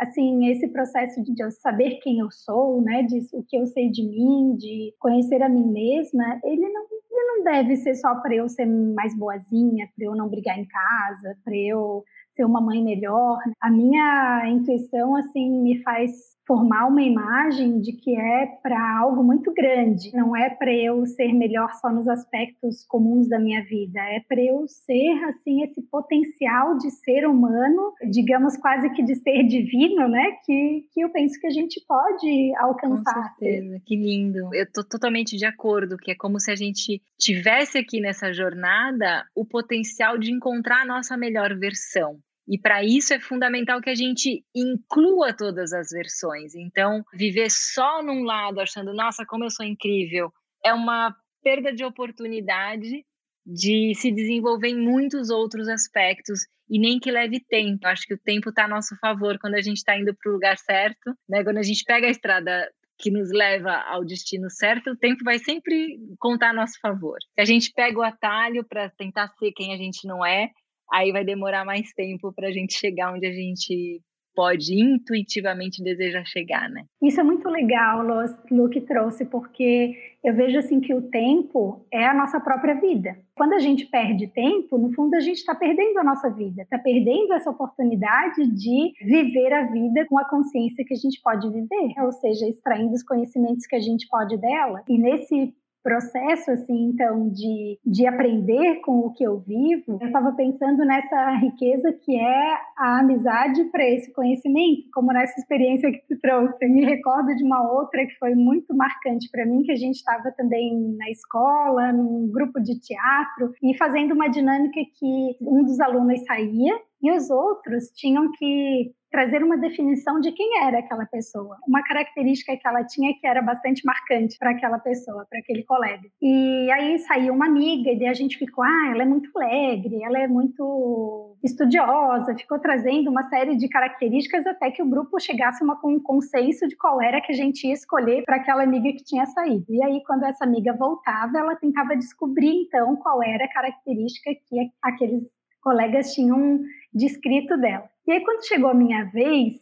assim 0.03 0.47
esse 0.47 0.67
processo 0.67 1.21
de 1.23 1.41
eu 1.41 1.51
saber 1.51 1.99
quem 2.01 2.19
eu 2.19 2.29
sou, 2.31 2.81
né, 2.81 3.03
de 3.03 3.21
o 3.33 3.43
que 3.43 3.57
eu 3.57 3.65
sei 3.65 3.89
de 3.89 4.03
mim, 4.03 4.55
de 4.57 4.93
conhecer 4.99 5.41
a 5.41 5.49
mim 5.49 5.65
mesma, 5.65 6.39
ele 6.43 6.69
não 6.69 6.83
ele 7.11 7.37
não 7.37 7.43
deve 7.43 7.75
ser 7.75 7.95
só 7.95 8.15
para 8.15 8.35
eu 8.35 8.49
ser 8.49 8.65
mais 8.65 9.15
boazinha, 9.17 9.87
para 9.95 10.05
eu 10.05 10.15
não 10.15 10.27
brigar 10.27 10.57
em 10.57 10.65
casa, 10.65 11.37
para 11.43 11.55
eu 11.55 12.03
ser 12.35 12.43
uma 12.43 12.59
mãe 12.59 12.83
melhor. 12.83 13.37
A 13.61 13.69
minha 13.69 14.43
intuição 14.49 15.15
assim 15.15 15.49
me 15.61 15.81
faz 15.83 16.11
formar 16.45 16.87
uma 16.87 17.01
imagem 17.01 17.79
de 17.79 17.93
que 17.93 18.15
é 18.15 18.45
para 18.61 18.99
algo 18.99 19.23
muito 19.23 19.53
grande, 19.53 20.13
não 20.13 20.35
é 20.35 20.49
para 20.49 20.73
eu 20.73 21.05
ser 21.05 21.33
melhor 21.33 21.73
só 21.75 21.89
nos 21.89 22.07
aspectos 22.07 22.83
comuns 22.85 23.29
da 23.29 23.39
minha 23.39 23.63
vida, 23.63 23.99
é 23.99 24.19
para 24.19 24.41
eu 24.41 24.67
ser 24.67 25.23
assim 25.25 25.63
esse 25.63 25.81
potencial 25.83 26.77
de 26.77 26.91
ser 26.91 27.25
humano, 27.25 27.93
digamos 28.09 28.57
quase 28.57 28.89
que 28.91 29.03
de 29.03 29.15
ser 29.15 29.43
divino, 29.43 30.07
né? 30.07 30.37
Que, 30.45 30.85
que 30.91 31.01
eu 31.01 31.09
penso 31.09 31.39
que 31.39 31.47
a 31.47 31.51
gente 31.51 31.81
pode 31.87 32.53
alcançar. 32.57 33.29
Com 33.29 33.39
certeza, 33.39 33.81
que 33.85 33.95
lindo. 33.95 34.53
Eu 34.53 34.69
tô 34.71 34.83
totalmente 34.83 35.37
de 35.37 35.45
acordo, 35.45 35.97
que 35.97 36.11
é 36.11 36.15
como 36.15 36.39
se 36.39 36.51
a 36.51 36.55
gente 36.55 37.01
tivesse 37.17 37.77
aqui 37.77 38.01
nessa 38.01 38.33
jornada 38.33 39.25
o 39.35 39.45
potencial 39.45 40.17
de 40.17 40.31
encontrar 40.31 40.81
a 40.81 40.85
nossa 40.85 41.15
melhor 41.15 41.57
versão. 41.57 42.19
E 42.47 42.57
para 42.59 42.83
isso 42.83 43.13
é 43.13 43.19
fundamental 43.19 43.81
que 43.81 43.89
a 43.89 43.95
gente 43.95 44.43
inclua 44.53 45.33
todas 45.33 45.71
as 45.71 45.89
versões. 45.89 46.55
Então, 46.55 47.03
viver 47.13 47.49
só 47.49 48.03
num 48.03 48.23
lado 48.23 48.59
achando, 48.59 48.93
nossa, 48.93 49.25
como 49.25 49.45
eu 49.45 49.49
sou 49.49 49.65
incrível, 49.65 50.31
é 50.63 50.73
uma 50.73 51.15
perda 51.41 51.73
de 51.73 51.83
oportunidade 51.83 53.05
de 53.45 53.93
se 53.95 54.11
desenvolver 54.11 54.69
em 54.69 54.77
muitos 54.77 55.29
outros 55.29 55.67
aspectos 55.67 56.47
e 56.69 56.79
nem 56.79 56.99
que 56.99 57.11
leve 57.11 57.39
tempo. 57.39 57.85
Acho 57.87 58.07
que 58.07 58.13
o 58.13 58.19
tempo 58.19 58.49
está 58.49 58.65
a 58.65 58.69
nosso 58.69 58.95
favor 58.97 59.37
quando 59.39 59.55
a 59.55 59.61
gente 59.61 59.77
está 59.77 59.97
indo 59.97 60.15
para 60.15 60.29
o 60.29 60.33
lugar 60.33 60.57
certo, 60.57 61.13
né? 61.27 61.43
Quando 61.43 61.57
a 61.57 61.63
gente 61.63 61.83
pega 61.83 62.07
a 62.07 62.11
estrada 62.11 62.71
que 62.97 63.11
nos 63.11 63.31
leva 63.31 63.73
ao 63.73 64.05
destino 64.05 64.49
certo, 64.49 64.91
o 64.91 64.95
tempo 64.95 65.23
vai 65.25 65.39
sempre 65.39 65.99
contar 66.19 66.51
a 66.51 66.53
nosso 66.53 66.79
favor. 66.79 67.17
Se 67.35 67.41
a 67.41 67.45
gente 67.45 67.71
pega 67.73 67.99
o 67.99 68.03
atalho 68.03 68.63
para 68.63 68.89
tentar 68.91 69.27
ser 69.37 69.51
quem 69.51 69.73
a 69.73 69.77
gente 69.77 70.07
não 70.07 70.25
é, 70.25 70.49
aí 70.91 71.11
vai 71.11 71.23
demorar 71.23 71.65
mais 71.65 71.91
tempo 71.93 72.33
para 72.33 72.47
a 72.47 72.51
gente 72.51 72.73
chegar 72.73 73.13
onde 73.13 73.25
a 73.25 73.31
gente 73.31 74.01
pode 74.35 74.73
intuitivamente 74.73 75.83
desejar 75.83 76.25
chegar, 76.25 76.69
né? 76.69 76.85
Isso 77.01 77.19
é 77.19 77.23
muito 77.23 77.47
legal, 77.49 78.01
Lu, 78.49 78.69
que 78.69 78.81
trouxe, 78.81 79.25
porque 79.25 79.95
eu 80.23 80.33
vejo 80.33 80.57
assim 80.57 80.79
que 80.79 80.93
o 80.93 81.01
tempo 81.01 81.85
é 81.91 82.05
a 82.05 82.13
nossa 82.13 82.39
própria 82.39 82.73
vida. 82.75 83.17
Quando 83.35 83.53
a 83.53 83.59
gente 83.59 83.85
perde 83.85 84.27
tempo, 84.27 84.77
no 84.77 84.91
fundo 84.93 85.15
a 85.15 85.19
gente 85.19 85.37
está 85.37 85.53
perdendo 85.53 85.99
a 85.99 86.03
nossa 86.03 86.29
vida, 86.29 86.63
está 86.63 86.77
perdendo 86.77 87.33
essa 87.33 87.49
oportunidade 87.49 88.47
de 88.47 88.93
viver 89.01 89.53
a 89.53 89.65
vida 89.67 90.05
com 90.07 90.17
a 90.17 90.25
consciência 90.25 90.85
que 90.85 90.93
a 90.93 90.97
gente 90.97 91.21
pode 91.21 91.49
viver, 91.49 91.93
ou 92.01 92.11
seja, 92.11 92.47
extraindo 92.47 92.93
os 92.93 93.03
conhecimentos 93.03 93.65
que 93.65 93.75
a 93.75 93.81
gente 93.81 94.07
pode 94.07 94.37
dela. 94.37 94.81
E 94.87 94.97
nesse 94.97 95.53
processo 95.83 96.51
assim 96.51 96.89
então 96.93 97.29
de, 97.29 97.77
de 97.85 98.07
aprender 98.07 98.75
com 98.81 98.99
o 98.99 99.13
que 99.13 99.23
eu 99.23 99.39
vivo 99.39 99.99
eu 100.01 100.07
estava 100.07 100.31
pensando 100.31 100.85
nessa 100.85 101.31
riqueza 101.35 101.91
que 101.91 102.17
é 102.17 102.53
a 102.77 102.99
amizade 102.99 103.63
para 103.65 103.87
esse 103.87 104.11
conhecimento 104.13 104.89
como 104.93 105.11
nessa 105.11 105.39
experiência 105.39 105.91
que 105.91 106.03
tu 106.07 106.19
trouxe. 106.19 106.65
Me 106.67 106.85
recordo 106.85 107.35
de 107.35 107.43
uma 107.43 107.61
outra 107.71 108.05
que 108.05 108.15
foi 108.17 108.35
muito 108.35 108.75
marcante 108.75 109.29
para 109.31 109.45
mim 109.45 109.63
que 109.63 109.71
a 109.71 109.75
gente 109.75 109.95
estava 109.95 110.31
também 110.31 110.95
na 110.97 111.09
escola 111.09 111.91
num 111.91 112.29
grupo 112.31 112.61
de 112.61 112.79
teatro 112.79 113.53
e 113.61 113.75
fazendo 113.75 114.13
uma 114.13 114.29
dinâmica 114.29 114.79
que 114.97 115.37
um 115.41 115.63
dos 115.63 115.79
alunos 115.79 116.23
saía 116.25 116.73
e 117.03 117.11
os 117.11 117.29
outros 117.29 117.89
tinham 117.93 118.31
que 118.31 118.93
trazer 119.13 119.43
uma 119.43 119.55
definição 119.55 120.19
de 120.19 120.31
quem 120.31 120.63
era 120.63 120.79
aquela 120.79 121.05
pessoa, 121.05 121.57
uma 121.67 121.83
característica 121.83 122.57
que 122.57 122.67
ela 122.67 122.83
tinha 122.83 123.13
que 123.13 123.27
era 123.27 123.43
bastante 123.43 123.85
marcante 123.85 124.35
para 124.39 124.49
aquela 124.49 124.79
pessoa, 124.79 125.23
para 125.29 125.37
aquele 125.37 125.63
colega. 125.65 126.09
E 126.19 126.71
aí 126.71 126.97
saiu 126.97 127.31
uma 127.31 127.45
amiga 127.45 127.91
e 127.91 128.07
a 128.07 128.13
gente 128.13 128.39
ficou, 128.39 128.63
ah, 128.63 128.89
ela 128.89 129.03
é 129.03 129.05
muito 129.05 129.29
alegre, 129.35 130.01
ela 130.01 130.17
é 130.17 130.27
muito 130.27 131.37
estudiosa, 131.43 132.33
ficou 132.33 132.57
trazendo 132.57 133.11
uma 133.11 133.21
série 133.29 133.55
de 133.55 133.67
características 133.67 134.47
até 134.47 134.71
que 134.71 134.81
o 134.81 134.89
grupo 134.89 135.19
chegasse 135.19 135.63
a 135.63 135.87
um 135.87 135.99
consenso 135.99 136.67
de 136.67 136.75
qual 136.75 136.99
era 136.99 137.21
que 137.21 137.33
a 137.33 137.35
gente 137.35 137.67
ia 137.67 137.73
escolher 137.73 138.23
para 138.23 138.37
aquela 138.37 138.63
amiga 138.63 138.89
que 138.93 139.03
tinha 139.03 139.27
saído. 139.27 139.65
E 139.69 139.83
aí 139.83 140.01
quando 140.07 140.23
essa 140.23 140.43
amiga 140.43 140.73
voltava, 140.73 141.37
ela 141.37 141.55
tentava 141.55 141.95
descobrir 141.95 142.63
então 142.63 142.95
qual 142.95 143.21
era 143.21 143.45
a 143.45 143.53
característica 143.53 144.31
que 144.33 144.71
aqueles 144.81 145.21
colegas 145.61 146.13
tinham 146.13 146.59
descrito 146.93 147.57
dela. 147.57 147.89
E 148.07 148.11
aí, 148.11 148.23
quando 148.23 148.47
chegou 148.47 148.69
a 148.69 148.73
minha 148.73 149.05
vez, 149.05 149.53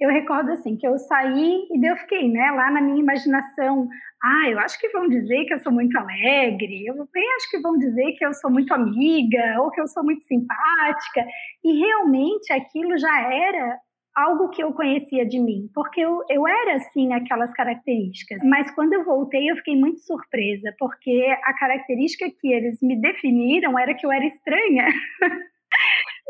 eu 0.00 0.08
recordo 0.10 0.50
assim 0.52 0.76
que 0.76 0.86
eu 0.86 0.96
saí 0.98 1.66
e 1.70 1.86
eu 1.86 1.96
fiquei, 1.96 2.28
né, 2.28 2.50
lá 2.52 2.70
na 2.70 2.80
minha 2.80 2.98
imaginação, 2.98 3.86
ah, 4.22 4.48
eu 4.48 4.58
acho 4.58 4.78
que 4.80 4.88
vão 4.88 5.08
dizer 5.08 5.44
que 5.44 5.52
eu 5.52 5.58
sou 5.58 5.72
muito 5.72 5.96
alegre, 5.96 6.86
eu 6.86 6.94
bem 7.12 7.34
acho 7.36 7.50
que 7.50 7.60
vão 7.60 7.76
dizer 7.76 8.12
que 8.12 8.24
eu 8.24 8.32
sou 8.32 8.50
muito 8.50 8.72
amiga 8.72 9.60
ou 9.60 9.70
que 9.70 9.80
eu 9.80 9.86
sou 9.86 10.02
muito 10.02 10.24
simpática, 10.24 11.26
e 11.62 11.78
realmente 11.78 12.50
aquilo 12.52 12.96
já 12.98 13.20
era 13.30 13.78
algo 14.16 14.48
que 14.48 14.62
eu 14.62 14.72
conhecia 14.72 15.24
de 15.24 15.38
mim, 15.38 15.70
porque 15.74 16.00
eu, 16.00 16.22
eu 16.28 16.46
era 16.46 16.76
assim 16.76 17.12
aquelas 17.12 17.52
características. 17.52 18.42
Mas 18.42 18.70
quando 18.72 18.92
eu 18.92 19.04
voltei, 19.04 19.50
eu 19.50 19.56
fiquei 19.56 19.76
muito 19.76 20.00
surpresa, 20.00 20.74
porque 20.78 21.26
a 21.44 21.54
característica 21.54 22.28
que 22.40 22.52
eles 22.52 22.78
me 22.82 23.00
definiram 23.00 23.78
era 23.78 23.94
que 23.94 24.04
eu 24.04 24.12
era 24.12 24.24
estranha. 24.24 24.86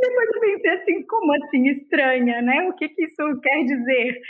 Depois 0.00 0.28
eu 0.33 0.40
pensei 0.40 0.71
assim, 0.71 1.07
como 1.07 1.33
assim 1.35 1.69
estranha, 1.69 2.40
né? 2.42 2.69
O 2.69 2.75
que, 2.75 2.88
que 2.88 3.04
isso 3.04 3.40
quer 3.42 3.64
dizer? 3.64 4.21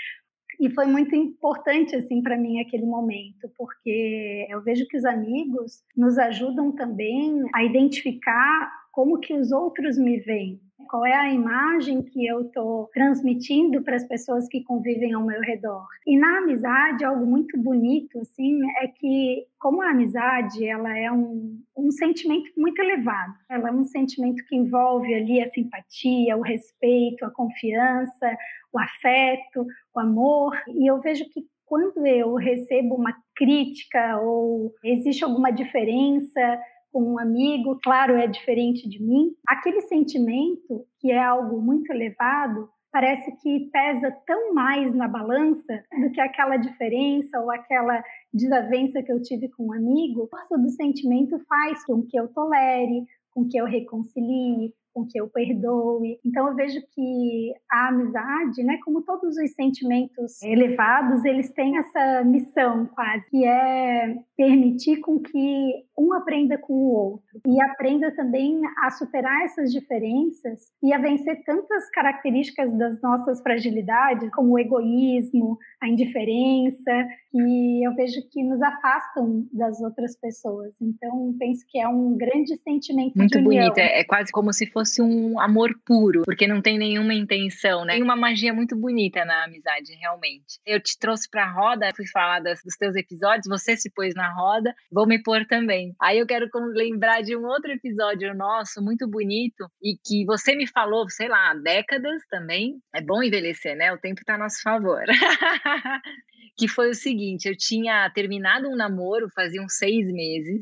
E 0.61 0.69
foi 0.75 0.85
muito 0.85 1.15
importante 1.17 1.97
assim 1.97 2.23
para 2.23 2.37
mim 2.37 2.61
aquele 2.61 2.85
momento, 2.85 3.50
porque 3.57 4.47
eu 4.50 4.61
vejo 4.62 4.87
que 4.87 4.97
os 4.97 5.05
amigos 5.07 5.83
nos 5.97 6.19
ajudam 6.19 6.71
também 6.73 7.43
a 7.55 7.65
identificar 7.65 8.71
como 8.93 9.19
que 9.21 9.33
os 9.33 9.53
outros 9.53 9.97
me 9.97 10.19
veem, 10.19 10.61
qual 10.89 11.07
é 11.07 11.15
a 11.15 11.33
imagem 11.33 12.03
que 12.03 12.27
eu 12.27 12.43
estou 12.43 12.89
transmitindo 12.93 13.83
para 13.83 13.97
as 13.97 14.07
pessoas 14.07 14.49
que 14.49 14.63
convivem 14.63 15.13
ao 15.13 15.25
meu 15.25 15.41
redor. 15.41 15.87
E 16.07 16.19
na 16.19 16.39
amizade, 16.39 17.05
algo 17.05 17.27
muito 17.27 17.59
bonito, 17.61 18.19
assim, 18.21 18.61
é 18.83 18.89
que 18.89 19.47
como 19.59 19.83
a 19.83 19.91
amizade, 19.91 20.67
ela 20.67 20.97
é 20.97 21.13
um, 21.13 21.61
um 21.77 21.91
sentimento 21.91 22.51
muito 22.57 22.81
elevado. 22.81 23.35
Ela 23.49 23.69
é 23.69 23.73
um 23.73 23.85
sentimento 23.85 24.43
que 24.47 24.57
envolve 24.57 25.15
ali 25.15 25.43
a 25.43 25.51
simpatia, 25.51 26.37
o 26.37 26.43
respeito, 26.43 27.25
a 27.25 27.31
confiança, 27.31 28.37
o 28.73 28.79
afeto, 28.79 29.67
o 29.95 30.01
amor. 30.01 30.59
E 30.69 30.91
eu 30.91 31.01
vejo 31.01 31.25
que 31.31 31.43
quando 31.67 32.05
eu 32.05 32.35
recebo 32.35 32.97
uma 32.97 33.15
crítica 33.37 34.19
ou 34.21 34.75
existe 34.83 35.23
alguma 35.23 35.51
diferença 35.51 36.59
com 36.92 37.14
um 37.14 37.18
amigo, 37.18 37.78
claro, 37.82 38.16
é 38.16 38.26
diferente 38.26 38.88
de 38.88 39.02
mim, 39.02 39.32
aquele 39.47 39.80
sentimento, 39.82 40.87
que 40.99 41.11
é 41.11 41.23
algo 41.23 41.61
muito 41.61 41.90
elevado, 41.92 42.68
parece 42.92 43.30
que 43.40 43.70
pesa 43.73 44.11
tão 44.26 44.52
mais 44.52 44.92
na 44.94 45.06
balança 45.06 45.85
do 46.00 46.11
que 46.11 46.20
aquela 46.20 46.56
diferença 46.56 47.40
ou 47.40 47.50
aquela 47.50 48.02
desavença 48.32 49.02
que 49.02 49.12
eu 49.12 49.23
tive 49.23 49.49
com 49.49 49.66
um 49.68 49.73
amigo. 49.73 50.25
A 50.25 50.38
força 50.38 50.59
do 50.59 50.70
sentimento 50.70 51.38
faz 51.49 51.85
com 51.85 52.02
que 52.02 52.18
eu 52.18 52.28
tolere, 52.28 53.04
com 53.32 53.47
que 53.49 53.56
eu 53.56 53.64
reconcilie, 53.64 54.75
com 54.92 55.06
que 55.06 55.20
eu 55.20 55.28
perdoe. 55.28 56.18
Então 56.25 56.49
eu 56.49 56.54
vejo 56.54 56.80
que 56.94 57.52
a 57.70 57.88
amizade, 57.88 58.62
né, 58.62 58.78
como 58.85 59.02
todos 59.02 59.37
os 59.37 59.54
sentimentos 59.54 60.42
elevados, 60.42 61.25
eles 61.25 61.52
têm 61.52 61.78
essa 61.78 62.25
missão 62.25 62.87
quase, 62.87 63.28
que 63.30 63.44
é 63.44 64.16
permitir 64.37 65.00
com 65.00 65.20
que 65.20 65.85
um 65.99 66.14
aprenda 66.14 66.56
com 66.56 66.73
o 66.73 66.94
outro 66.94 67.40
e 67.47 67.61
aprenda 67.62 68.11
também 68.12 68.61
a 68.82 68.90
superar 68.90 69.42
essas 69.44 69.70
diferenças 69.70 70.70
e 70.82 70.92
a 70.92 70.99
vencer 70.99 71.42
tantas 71.44 71.90
características 71.90 72.73
das 72.76 73.00
nossas 73.02 73.42
fragilidades, 73.42 74.30
como 74.32 74.52
o 74.52 74.59
egoísmo, 74.59 75.59
a 75.82 75.88
indiferença, 75.88 77.06
que 77.30 77.85
eu 77.85 77.94
vejo 77.94 78.20
que 78.30 78.42
nos 78.42 78.61
afastam 78.62 79.47
das 79.52 79.80
outras 79.80 80.18
pessoas. 80.18 80.75
Então, 80.80 81.35
penso 81.38 81.64
que 81.68 81.78
é 81.78 81.88
um 81.88 82.16
grande 82.16 82.56
sentimento 82.59 83.16
Muito 83.16 83.38
de 83.38 83.44
bonito, 83.44 83.78
é, 83.78 84.00
é 84.00 84.04
quase 84.04 84.32
como 84.32 84.52
se 84.52 84.66
fosse 84.66 84.80
um 85.01 85.41
amor 85.41 85.71
puro, 85.85 86.23
porque 86.25 86.47
não 86.47 86.63
tem 86.63 86.79
nenhuma 86.79 87.15
intenção, 87.15 87.85
né? 87.85 87.95
Tem 87.95 88.03
uma 88.03 88.17
magia 88.17 88.53
muito 88.53 88.77
bonita 88.77 89.25
na 89.25 89.45
amizade, 89.45 89.93
realmente. 89.95 90.59
Eu 90.65 90.81
te 90.81 90.99
trouxe 90.99 91.29
para 91.29 91.45
a 91.45 91.53
roda, 91.53 91.91
fui 91.95 92.07
falar 92.07 92.41
das, 92.41 92.63
dos 92.63 92.77
teus 92.77 92.95
episódios, 92.97 93.47
você 93.49 93.77
se 93.77 93.91
pôs 93.91 94.15
na 94.15 94.33
roda, 94.33 94.75
vou 94.91 95.07
me 95.07 95.23
pôr 95.23 95.47
também. 95.47 95.95
Aí 96.01 96.19
eu 96.19 96.27
quero 96.27 96.49
lembrar 96.75 97.23
de 97.23 97.37
um 97.37 97.45
outro 97.45 97.71
episódio 97.71 98.35
nosso, 98.35 98.83
muito 98.83 99.09
bonito, 99.09 99.67
e 99.83 99.97
que 100.05 100.25
você 100.25 100.55
me 100.55 100.67
falou, 100.67 101.09
sei 101.09 101.29
lá, 101.29 101.51
há 101.51 101.55
décadas 101.55 102.23
também. 102.31 102.79
É 102.95 103.01
bom 103.01 103.23
envelhecer, 103.23 103.77
né? 103.77 103.93
O 103.93 103.99
tempo 103.99 104.21
está 104.21 104.35
a 104.35 104.39
nosso 104.39 104.63
favor. 104.63 105.03
que 106.61 106.69
foi 106.69 106.91
o 106.91 106.95
seguinte: 106.95 107.49
eu 107.49 107.57
tinha 107.57 108.11
terminado 108.11 108.69
um 108.69 108.77
namoro 108.77 109.31
fazia 109.35 109.63
uns 109.63 109.77
seis 109.77 110.07
meses. 110.13 110.61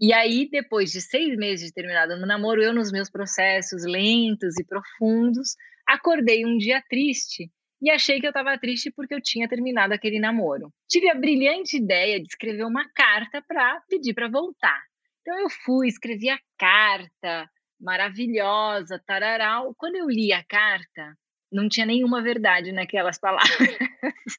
E 0.00 0.14
aí, 0.14 0.48
depois 0.50 0.90
de 0.90 1.02
seis 1.02 1.36
meses 1.36 1.66
de 1.66 1.74
terminado 1.74 2.14
o 2.14 2.26
namoro, 2.26 2.62
eu, 2.62 2.72
nos 2.72 2.90
meus 2.90 3.10
processos 3.10 3.84
lentos 3.84 4.58
e 4.58 4.64
profundos, 4.64 5.54
acordei 5.86 6.46
um 6.46 6.56
dia 6.56 6.82
triste 6.88 7.50
e 7.82 7.90
achei 7.90 8.18
que 8.18 8.26
eu 8.26 8.30
estava 8.30 8.58
triste 8.58 8.90
porque 8.90 9.14
eu 9.14 9.20
tinha 9.20 9.48
terminado 9.48 9.92
aquele 9.92 10.18
namoro. 10.18 10.72
Tive 10.88 11.10
a 11.10 11.14
brilhante 11.14 11.76
ideia 11.76 12.18
de 12.18 12.26
escrever 12.26 12.64
uma 12.64 12.88
carta 12.94 13.42
para 13.46 13.80
pedir 13.88 14.14
para 14.14 14.28
voltar. 14.28 14.80
Então 15.20 15.38
eu 15.38 15.50
fui, 15.50 15.88
escrevi 15.88 16.30
a 16.30 16.38
carta, 16.58 17.50
maravilhosa, 17.78 19.02
tararau. 19.06 19.74
Quando 19.76 19.96
eu 19.96 20.08
li 20.08 20.32
a 20.32 20.42
carta, 20.44 21.14
não 21.52 21.68
tinha 21.68 21.86
nenhuma 21.86 22.22
verdade 22.22 22.72
naquelas 22.72 23.18
palavras. 23.18 23.50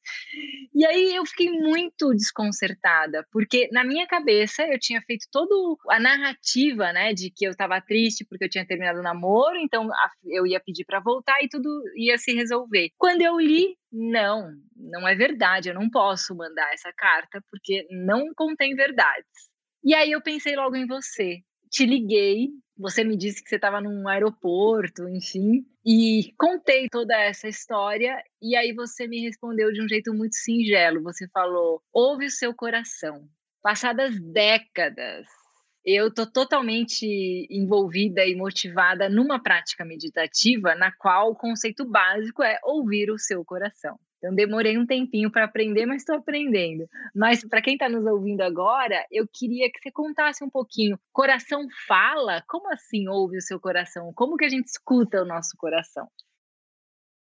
e 0.74 0.86
aí 0.86 1.16
eu 1.16 1.26
fiquei 1.26 1.50
muito 1.52 2.12
desconcertada, 2.12 3.26
porque 3.32 3.68
na 3.72 3.84
minha 3.84 4.08
cabeça 4.08 4.64
eu 4.64 4.80
tinha 4.80 5.02
feito 5.02 5.26
toda 5.32 5.54
a 5.90 6.00
narrativa, 6.00 6.92
né, 6.94 7.14
de 7.14 7.30
que 7.30 7.46
eu 7.46 7.52
estava 7.52 7.82
triste 7.82 8.26
porque 8.26 8.46
eu 8.46 8.50
tinha 8.50 8.66
terminado 8.66 9.00
o 9.00 9.04
namoro, 9.04 9.58
então 9.58 9.90
eu 10.26 10.46
ia 10.48 10.60
pedir 10.60 10.86
para 10.86 11.00
voltar 11.00 11.44
e 11.44 11.50
tudo 11.50 11.70
ia 11.96 12.18
se 12.18 12.34
resolver. 12.34 12.90
Quando 12.98 13.22
eu 13.22 13.40
li, 13.40 13.76
não, 13.92 14.52
não 14.76 15.08
é 15.08 15.16
verdade, 15.16 15.70
eu 15.70 15.76
não 15.76 15.90
posso 15.90 16.36
mandar 16.36 16.74
essa 16.74 16.92
carta 16.94 17.44
porque 17.50 17.86
não 17.92 18.34
contém 18.36 18.76
verdades. 18.76 19.52
E 19.84 19.94
aí 19.94 20.12
eu 20.12 20.22
pensei 20.22 20.56
logo 20.56 20.76
em 20.76 20.86
você. 20.86 21.40
Te 21.70 21.86
liguei, 21.86 22.50
você 22.82 23.04
me 23.04 23.16
disse 23.16 23.44
que 23.44 23.50
você 23.50 23.56
estava 23.56 23.80
num 23.80 24.08
aeroporto, 24.08 25.08
enfim, 25.08 25.66
e 25.86 26.34
contei 26.38 26.88
toda 26.90 27.16
essa 27.16 27.48
história 27.48 28.22
e 28.42 28.56
aí 28.56 28.74
você 28.74 29.08
me 29.08 29.22
respondeu 29.22 29.72
de 29.72 29.82
um 29.82 29.88
jeito 29.88 30.14
muito 30.14 30.36
singelo. 30.36 31.04
Você 31.04 31.28
falou: 31.30 31.82
"Ouve 31.94 32.26
o 32.26 32.32
seu 32.32 32.54
coração". 32.54 33.28
Passadas 33.62 34.20
décadas, 34.20 35.28
eu 35.86 36.14
tô 36.14 36.26
totalmente 36.26 37.06
envolvida 37.50 38.26
e 38.26 38.36
motivada 38.36 39.08
numa 39.10 39.42
prática 39.42 39.86
meditativa 39.86 40.74
na 40.76 40.92
qual 40.92 41.32
o 41.32 41.36
conceito 41.36 41.86
básico 41.86 42.44
é 42.44 42.60
ouvir 42.64 43.12
o 43.12 43.20
seu 43.20 43.46
coração. 43.46 44.00
Então, 44.22 44.36
demorei 44.36 44.78
um 44.78 44.86
tempinho 44.86 45.32
para 45.32 45.46
aprender, 45.46 45.88
mas 45.88 46.04
estou 46.04 46.16
aprendendo. 46.16 46.88
Mas, 47.14 47.44
para 47.44 47.60
quem 47.60 47.74
está 47.74 47.90
nos 47.90 48.06
ouvindo 48.06 48.42
agora, 48.42 49.04
eu 49.12 49.28
queria 49.28 49.68
que 49.72 49.80
você 49.82 49.90
contasse 49.92 50.44
um 50.44 50.50
pouquinho. 50.50 51.00
Coração 51.12 51.68
fala? 51.88 52.44
Como 52.48 52.72
assim 52.72 53.08
ouve 53.08 53.38
o 53.38 53.42
seu 53.42 53.60
coração? 53.60 54.14
Como 54.14 54.38
que 54.38 54.46
a 54.46 54.50
gente 54.50 54.68
escuta 54.68 55.24
o 55.24 55.26
nosso 55.26 55.58
coração? 55.58 56.08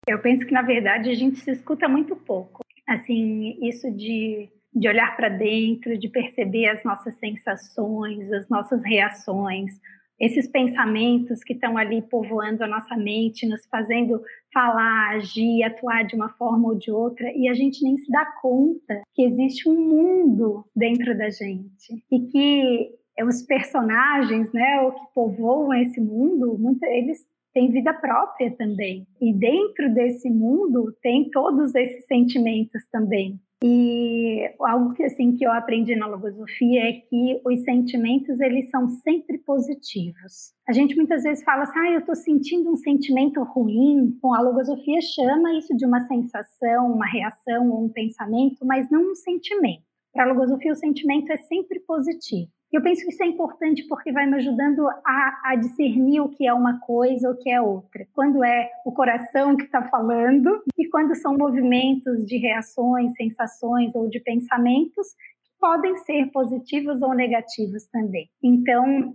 Eu 0.07 0.21
penso 0.21 0.45
que, 0.45 0.53
na 0.53 0.61
verdade, 0.61 1.09
a 1.09 1.13
gente 1.13 1.37
se 1.41 1.51
escuta 1.51 1.89
muito 1.89 2.15
pouco. 2.15 2.63
Assim, 2.87 3.59
isso 3.61 3.91
de, 3.91 4.49
de 4.73 4.87
olhar 4.87 5.17
para 5.17 5.27
dentro, 5.27 5.97
de 5.97 6.07
perceber 6.07 6.67
as 6.67 6.81
nossas 6.85 7.13
sensações, 7.15 8.31
as 8.31 8.47
nossas 8.47 8.81
reações, 8.85 9.77
esses 10.19 10.47
pensamentos 10.47 11.43
que 11.43 11.53
estão 11.53 11.77
ali 11.77 12.01
povoando 12.01 12.63
a 12.63 12.67
nossa 12.67 12.95
mente, 12.95 13.47
nos 13.47 13.65
fazendo 13.65 14.21
falar, 14.53 15.15
agir, 15.15 15.63
atuar 15.63 16.03
de 16.05 16.15
uma 16.15 16.29
forma 16.29 16.69
ou 16.69 16.75
de 16.75 16.89
outra, 16.89 17.29
e 17.35 17.49
a 17.49 17.53
gente 17.53 17.83
nem 17.83 17.97
se 17.97 18.09
dá 18.09 18.25
conta 18.41 19.01
que 19.13 19.23
existe 19.23 19.67
um 19.67 19.75
mundo 19.75 20.65
dentro 20.75 21.17
da 21.17 21.29
gente 21.29 22.03
e 22.11 22.19
que 22.27 22.89
os 23.23 23.41
personagens, 23.43 24.51
né, 24.51 24.81
o 24.81 24.91
que 24.91 25.13
povoam 25.13 25.73
esse 25.73 26.01
mundo, 26.01 26.57
eles 26.83 27.19
têm 27.53 27.71
vida 27.71 27.93
própria 27.93 28.51
também. 28.51 29.07
E 29.21 29.33
dentro 29.33 29.93
desse 29.93 30.29
mundo 30.29 30.93
tem 31.01 31.29
todos 31.29 31.73
esses 31.73 32.05
sentimentos 32.05 32.85
também. 32.91 33.39
E 33.63 34.53
algo 34.59 34.93
que 34.93 35.03
assim 35.03 35.35
que 35.35 35.45
eu 35.45 35.51
aprendi 35.51 35.95
na 35.95 36.07
logosofia 36.07 36.89
é 36.89 36.93
que 36.93 37.41
os 37.45 37.63
sentimentos 37.63 38.39
eles 38.39 38.69
são 38.69 38.89
sempre 38.89 39.37
positivos. 39.39 40.53
A 40.67 40.73
gente 40.73 40.95
muitas 40.95 41.23
vezes 41.23 41.43
fala 41.43 41.63
assim, 41.63 41.79
ah, 41.79 41.91
eu 41.91 41.99
estou 41.99 42.15
sentindo 42.15 42.71
um 42.71 42.75
sentimento 42.75 43.41
ruim. 43.43 44.17
Bom, 44.21 44.33
a 44.33 44.41
logosofia 44.41 44.99
chama 45.01 45.57
isso 45.57 45.75
de 45.75 45.85
uma 45.85 46.01
sensação, 46.01 46.91
uma 46.91 47.07
reação 47.07 47.69
ou 47.71 47.85
um 47.85 47.89
pensamento, 47.89 48.65
mas 48.65 48.89
não 48.89 49.11
um 49.11 49.15
sentimento. 49.15 49.83
Para 50.13 50.23
a 50.23 50.27
logosofia, 50.27 50.71
o 50.71 50.75
sentimento 50.75 51.31
é 51.31 51.37
sempre 51.37 51.79
positivo. 51.81 52.49
Eu 52.71 52.81
penso 52.81 53.03
que 53.03 53.11
isso 53.11 53.23
é 53.23 53.27
importante 53.27 53.87
porque 53.87 54.11
vai 54.11 54.25
me 54.25 54.35
ajudando 54.35 54.87
a, 54.87 55.41
a 55.45 55.55
discernir 55.55 56.19
o 56.19 56.29
que 56.29 56.45
é 56.45 56.53
uma 56.53 56.79
coisa 56.79 57.29
ou 57.29 57.35
o 57.35 57.37
que 57.37 57.49
é 57.49 57.61
outra. 57.61 58.05
Quando 58.13 58.43
é 58.43 58.69
o 58.85 58.91
coração 58.91 59.55
que 59.55 59.63
está 59.63 59.83
falando 59.83 60.61
e 60.77 60.87
quando 60.89 61.15
são 61.15 61.37
movimentos 61.37 62.25
de 62.25 62.37
reações, 62.37 63.13
sensações 63.15 63.95
ou 63.95 64.09
de 64.09 64.19
pensamentos 64.19 65.07
que 65.43 65.51
podem 65.59 65.95
ser 65.97 66.31
positivos 66.31 67.01
ou 67.01 67.13
negativos 67.13 67.87
também. 67.87 68.29
Então, 68.43 69.13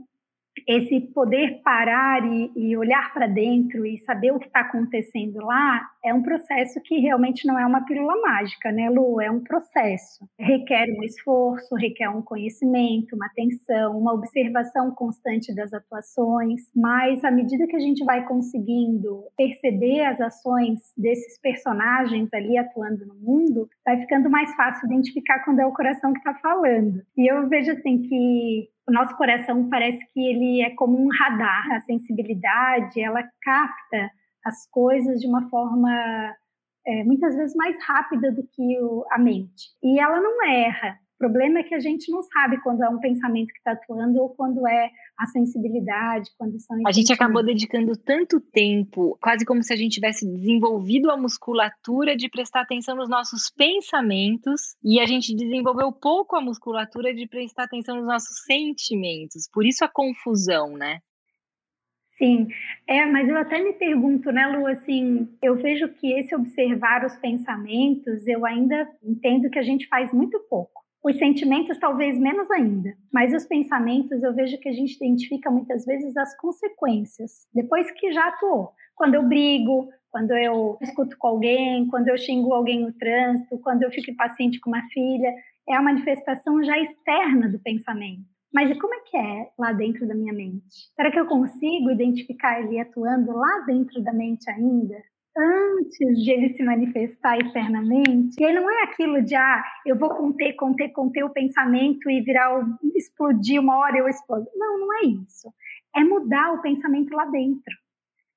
esse 0.67 1.01
poder 1.01 1.61
parar 1.63 2.25
e, 2.25 2.53
e 2.57 2.77
olhar 2.77 3.13
para 3.13 3.27
dentro 3.27 3.87
e 3.87 3.99
saber 3.99 4.33
o 4.33 4.39
que 4.39 4.47
está 4.47 4.61
acontecendo 4.61 5.45
lá 5.45 5.89
é 6.03 6.15
um 6.15 6.23
processo 6.23 6.81
que 6.83 6.99
realmente 6.99 7.47
não 7.47 7.59
é 7.59 7.67
uma 7.67 7.85
pílula 7.85 8.21
mágica, 8.21 8.73
né, 8.73 8.89
Lu? 8.89 9.21
É 9.21 9.31
um 9.31 9.41
processo. 9.41 10.27
Requer 10.39 10.87
um 10.91 11.03
esforço, 11.03 11.75
requer 11.75 12.09
um 12.09 12.23
conhecimento, 12.23 13.15
uma 13.15 13.27
atenção, 13.27 13.99
uma 13.99 14.13
observação 14.13 14.91
constante 14.93 15.55
das 15.55 15.73
atuações, 15.73 16.63
mas 16.75 17.23
à 17.25 17.31
medida 17.31 17.67
que 17.67 17.77
a 17.77 17.81
gente 17.81 18.05
vai 18.05 18.27
conseguindo 18.27 19.25
perceber 19.37 20.05
as 20.05 20.21
ações 20.21 20.81
desses 20.97 21.39
personagens 21.41 22.29
ali 22.33 22.57
atuando 22.57 23.07
no 23.07 23.15
mundo, 23.15 23.69
vai 23.85 23.99
ficando 24.01 24.31
mais 24.31 24.55
fácil 24.55 24.87
identificar 24.87 25.45
quando 25.45 25.61
é 25.61 25.67
o 25.67 25.73
coração 25.73 26.13
que 26.13 26.19
está 26.19 26.35
falando. 26.35 27.03
E 27.17 27.31
eu 27.31 27.49
vejo 27.49 27.73
assim 27.73 28.03
que 28.03 28.69
o 28.89 28.93
nosso 28.93 29.17
coração 29.17 29.69
parece 29.69 30.01
que 30.13 30.21
ele 30.21 30.63
é 30.63 30.71
como 30.71 30.99
um 30.99 31.09
radar, 31.09 31.73
a 31.73 31.81
sensibilidade, 31.81 33.01
ela 33.01 33.23
capta 33.43 34.11
as 34.45 34.69
coisas 34.71 35.21
de 35.21 35.27
uma 35.27 35.49
forma 35.49 35.91
é, 36.87 37.05
muitas 37.05 37.37
vezes 37.37 37.55
mais 37.55 37.77
rápida 37.85 38.33
do 38.33 38.43
que 38.43 38.81
o, 38.81 39.05
a 39.11 39.19
mente. 39.19 39.71
E 39.83 40.01
ela 40.01 40.21
não 40.21 40.45
erra, 40.47 40.99
problema 41.21 41.59
é 41.59 41.63
que 41.63 41.75
a 41.75 41.79
gente 41.79 42.11
não 42.11 42.23
sabe 42.23 42.59
quando 42.63 42.83
é 42.83 42.89
um 42.89 42.99
pensamento 42.99 43.49
que 43.49 43.59
está 43.59 43.73
atuando 43.73 44.19
ou 44.23 44.31
quando 44.31 44.67
é 44.67 44.91
a 45.19 45.27
sensibilidade, 45.27 46.31
quando 46.39 46.59
são. 46.59 46.79
A 46.87 46.93
gente 46.93 47.13
acabou 47.13 47.45
dedicando 47.45 47.95
tanto 47.95 48.41
tempo, 48.41 49.19
quase 49.21 49.45
como 49.45 49.63
se 49.63 49.71
a 49.71 49.77
gente 49.77 49.93
tivesse 49.93 50.27
desenvolvido 50.27 51.11
a 51.11 51.19
musculatura 51.19 52.17
de 52.17 52.31
prestar 52.31 52.63
atenção 52.63 52.97
nos 52.97 53.11
nossos 53.11 53.51
pensamentos 53.51 54.75
e 54.83 54.99
a 54.99 55.05
gente 55.05 55.37
desenvolveu 55.37 55.93
pouco 55.93 56.37
a 56.37 56.41
musculatura 56.41 57.13
de 57.13 57.29
prestar 57.29 57.65
atenção 57.65 57.97
nos 57.97 58.07
nossos 58.07 58.43
sentimentos. 58.45 59.47
Por 59.53 59.67
isso 59.67 59.85
a 59.85 59.89
confusão, 59.89 60.73
né? 60.73 61.01
Sim, 62.23 62.49
é, 62.87 63.07
mas 63.07 63.31
eu 63.31 63.37
até 63.39 63.59
me 63.65 63.73
pergunto, 63.73 64.31
né, 64.31 64.47
Lu, 64.47 64.67
assim, 64.67 65.27
eu 65.41 65.57
vejo 65.57 65.89
que 65.89 66.13
esse 66.13 66.35
observar 66.35 67.03
os 67.03 67.17
pensamentos, 67.17 68.27
eu 68.27 68.45
ainda 68.45 68.87
entendo 69.03 69.49
que 69.49 69.59
a 69.59 69.63
gente 69.63 69.89
faz 69.89 70.13
muito 70.13 70.39
pouco. 70.41 70.83
Os 71.03 71.17
sentimentos, 71.17 71.79
talvez 71.79 72.19
menos 72.19 72.51
ainda, 72.51 72.93
mas 73.11 73.33
os 73.33 73.47
pensamentos, 73.47 74.23
eu 74.23 74.35
vejo 74.35 74.59
que 74.61 74.69
a 74.69 74.73
gente 74.73 74.97
identifica 74.97 75.51
muitas 75.51 75.87
vezes 75.87 76.15
as 76.15 76.37
consequências, 76.37 77.47
depois 77.55 77.91
que 77.93 78.13
já 78.13 78.29
atuou. 78.29 78.73
Quando 78.95 79.15
eu 79.15 79.23
brigo, 79.23 79.89
quando 80.11 80.33
eu 80.33 80.77
discuto 80.79 81.17
com 81.17 81.27
alguém, 81.27 81.87
quando 81.87 82.09
eu 82.09 82.19
xingo 82.19 82.53
alguém 82.53 82.83
no 82.83 82.93
trânsito, 82.93 83.59
quando 83.61 83.83
eu 83.83 83.91
fico 83.91 84.11
impaciente 84.11 84.61
com 84.61 84.69
uma 84.69 84.87
filha, 84.93 85.33
é 85.67 85.75
a 85.75 85.81
manifestação 85.81 86.63
já 86.63 86.79
externa 86.79 87.49
do 87.49 87.59
pensamento. 87.59 88.29
Mas 88.53 88.77
como 88.79 88.95
é 88.95 89.01
que 89.01 89.17
é 89.17 89.51
lá 89.59 89.73
dentro 89.73 90.07
da 90.07 90.15
minha 90.15 90.33
mente? 90.33 90.65
Será 90.95 91.11
que 91.11 91.21
eu 91.21 91.27
consigo 91.27 91.91
identificar 91.91 92.61
ele 92.61 92.81
atuando 92.81 93.33
lá 93.33 93.61
dentro 93.67 94.03
da 94.03 94.13
mente 94.13 94.51
ainda? 94.51 94.97
Antes 95.37 96.23
de 96.23 96.31
ele 96.33 96.49
se 96.55 96.63
manifestar 96.65 97.39
externamente, 97.39 98.37
e 98.41 98.45
aí 98.45 98.53
não 98.53 98.69
é 98.69 98.83
aquilo 98.83 99.23
de, 99.23 99.37
ah, 99.37 99.63
eu 99.87 99.97
vou 99.97 100.11
conter, 100.11 100.55
conter, 100.55 100.89
conter 100.91 101.25
o 101.25 101.31
pensamento 101.31 102.11
e 102.11 102.21
virar, 102.21 102.59
o, 102.59 102.65
explodir 102.97 103.61
uma 103.61 103.79
hora 103.79 103.97
eu 103.97 104.09
explodo. 104.09 104.47
Não, 104.57 104.81
não 104.81 104.99
é 104.99 105.03
isso. 105.05 105.53
É 105.95 106.03
mudar 106.03 106.53
o 106.53 106.61
pensamento 106.61 107.15
lá 107.15 107.27
dentro. 107.27 107.73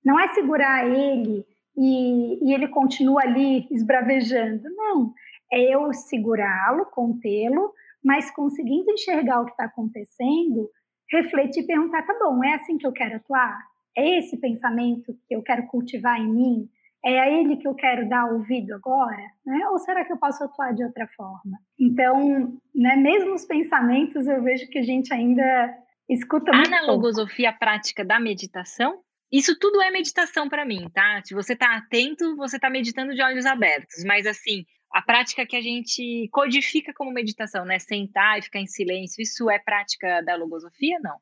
Não 0.05 0.19
é 0.19 0.27
segurar 0.29 0.87
ele 0.87 1.43
e, 1.75 2.47
e 2.47 2.53
ele 2.53 2.67
continua 2.67 3.23
ali 3.23 3.67
esbravejando. 3.71 4.63
Não. 4.75 5.13
É 5.51 5.73
eu 5.73 5.91
segurá-lo, 5.93 6.85
contê-lo, 6.85 7.73
mas 8.03 8.29
conseguindo 8.31 8.91
enxergar 8.91 9.41
o 9.41 9.45
que 9.45 9.51
está 9.51 9.65
acontecendo, 9.65 10.69
refletir 11.09 11.63
e 11.63 11.67
perguntar: 11.67 12.03
tá 12.03 12.17
bom, 12.19 12.43
é 12.43 12.53
assim 12.55 12.77
que 12.77 12.85
eu 12.85 12.91
quero 12.91 13.15
atuar? 13.15 13.57
É 13.95 14.17
esse 14.19 14.37
pensamento 14.37 15.15
que 15.27 15.35
eu 15.35 15.41
quero 15.41 15.67
cultivar 15.67 16.19
em 16.19 16.27
mim? 16.27 16.69
É 17.05 17.19
a 17.19 17.29
ele 17.29 17.57
que 17.57 17.67
eu 17.67 17.75
quero 17.75 18.07
dar 18.07 18.31
ouvido 18.31 18.73
agora? 18.73 19.21
Né? 19.45 19.67
Ou 19.69 19.77
será 19.77 20.05
que 20.05 20.13
eu 20.13 20.17
posso 20.17 20.43
atuar 20.43 20.73
de 20.73 20.83
outra 20.83 21.05
forma? 21.07 21.59
Então, 21.77 22.57
né, 22.73 22.95
mesmo 22.95 23.33
os 23.33 23.45
pensamentos, 23.45 24.25
eu 24.25 24.41
vejo 24.41 24.69
que 24.69 24.79
a 24.79 24.83
gente 24.83 25.13
ainda 25.13 25.77
escuta 26.09 26.51
muito. 26.53 26.73
A 26.73 26.85
logosofia 26.85 27.51
prática 27.51 28.05
da 28.05 28.21
meditação, 28.21 29.01
isso 29.31 29.57
tudo 29.59 29.81
é 29.81 29.91
meditação 29.91 30.47
para 30.47 30.65
mim, 30.65 30.89
tá? 30.93 31.21
Se 31.25 31.33
você 31.33 31.53
está 31.53 31.75
atento, 31.75 32.37
você 32.37 32.55
está 32.55 32.69
meditando 32.69 33.13
de 33.13 33.21
olhos 33.21 33.45
abertos. 33.45 34.03
Mas 34.05 34.25
assim, 34.25 34.63
a 34.93 35.01
prática 35.01 35.45
que 35.45 35.55
a 35.55 35.61
gente 35.61 36.29
codifica 36.31 36.93
como 36.93 37.11
meditação, 37.11 37.65
né? 37.65 37.79
Sentar 37.79 38.37
e 38.37 38.43
ficar 38.43 38.59
em 38.59 38.67
silêncio, 38.67 39.21
isso 39.21 39.49
é 39.49 39.57
prática 39.59 40.21
da 40.21 40.35
logosofia? 40.35 40.99
Não. 41.01 41.17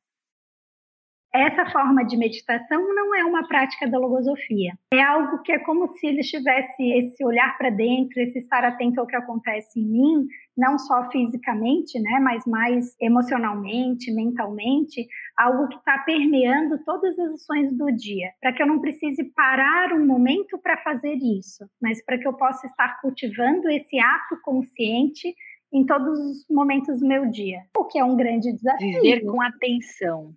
Essa 1.34 1.65
forma 1.72 2.04
de 2.04 2.17
meditação 2.17 2.94
não 2.94 3.15
é 3.15 3.24
uma 3.24 3.48
prática 3.48 3.88
da 3.88 3.98
logosofia. 3.98 4.74
É 4.94 5.02
algo 5.02 5.41
que 5.44 5.54
é 5.54 5.60
como 5.60 5.88
se 5.88 6.08
ele 6.08 6.22
tivesse 6.22 6.84
esse 6.84 7.24
olhar 7.24 7.58
para 7.58 7.70
dentro, 7.70 8.20
esse 8.20 8.39
estar 8.39 8.65
atento 8.65 9.00
ao 9.00 9.08
que 9.08 9.15
acontece 9.15 9.80
em 9.80 9.86
mim, 9.86 10.28
não 10.58 10.78
só 10.78 11.10
fisicamente, 11.10 11.98
né, 12.02 12.20
mas 12.20 12.46
mais 12.46 12.96
emocionalmente, 13.00 14.13
mentalmente, 14.13 15.08
algo 15.38 15.70
que 15.70 15.78
está 15.78 16.00
permeando 16.00 16.84
todas 16.84 17.17
as 17.17 17.34
ações 17.34 17.72
do 17.78 17.89
dia, 17.91 18.32
para 18.41 18.52
que 18.52 18.62
eu 18.62 18.67
não 18.67 18.82
precise 18.82 19.24
parar 19.34 19.94
um 19.94 20.06
momento 20.06 20.60
para 20.62 20.78
fazer 20.78 21.15
isso, 21.15 21.65
mas 21.82 22.04
para 22.04 22.17
que 22.17 22.28
eu 22.28 22.34
possa 22.34 22.67
estar 22.67 23.00
cultivando 23.00 23.70
esse 23.70 23.98
ato 23.98 24.38
consciente 24.44 25.34
em 25.74 25.86
todos 25.86 26.20
os 26.20 26.46
momentos 26.50 27.00
do 27.00 27.08
meu 27.08 27.30
dia, 27.30 27.60
o 27.78 27.86
que 27.86 27.98
é 27.98 28.04
um 28.04 28.17
grande 28.17 28.52
desafio. 28.52 29.02
Viver 29.02 29.22
com 29.26 29.41
atenção. 29.41 30.34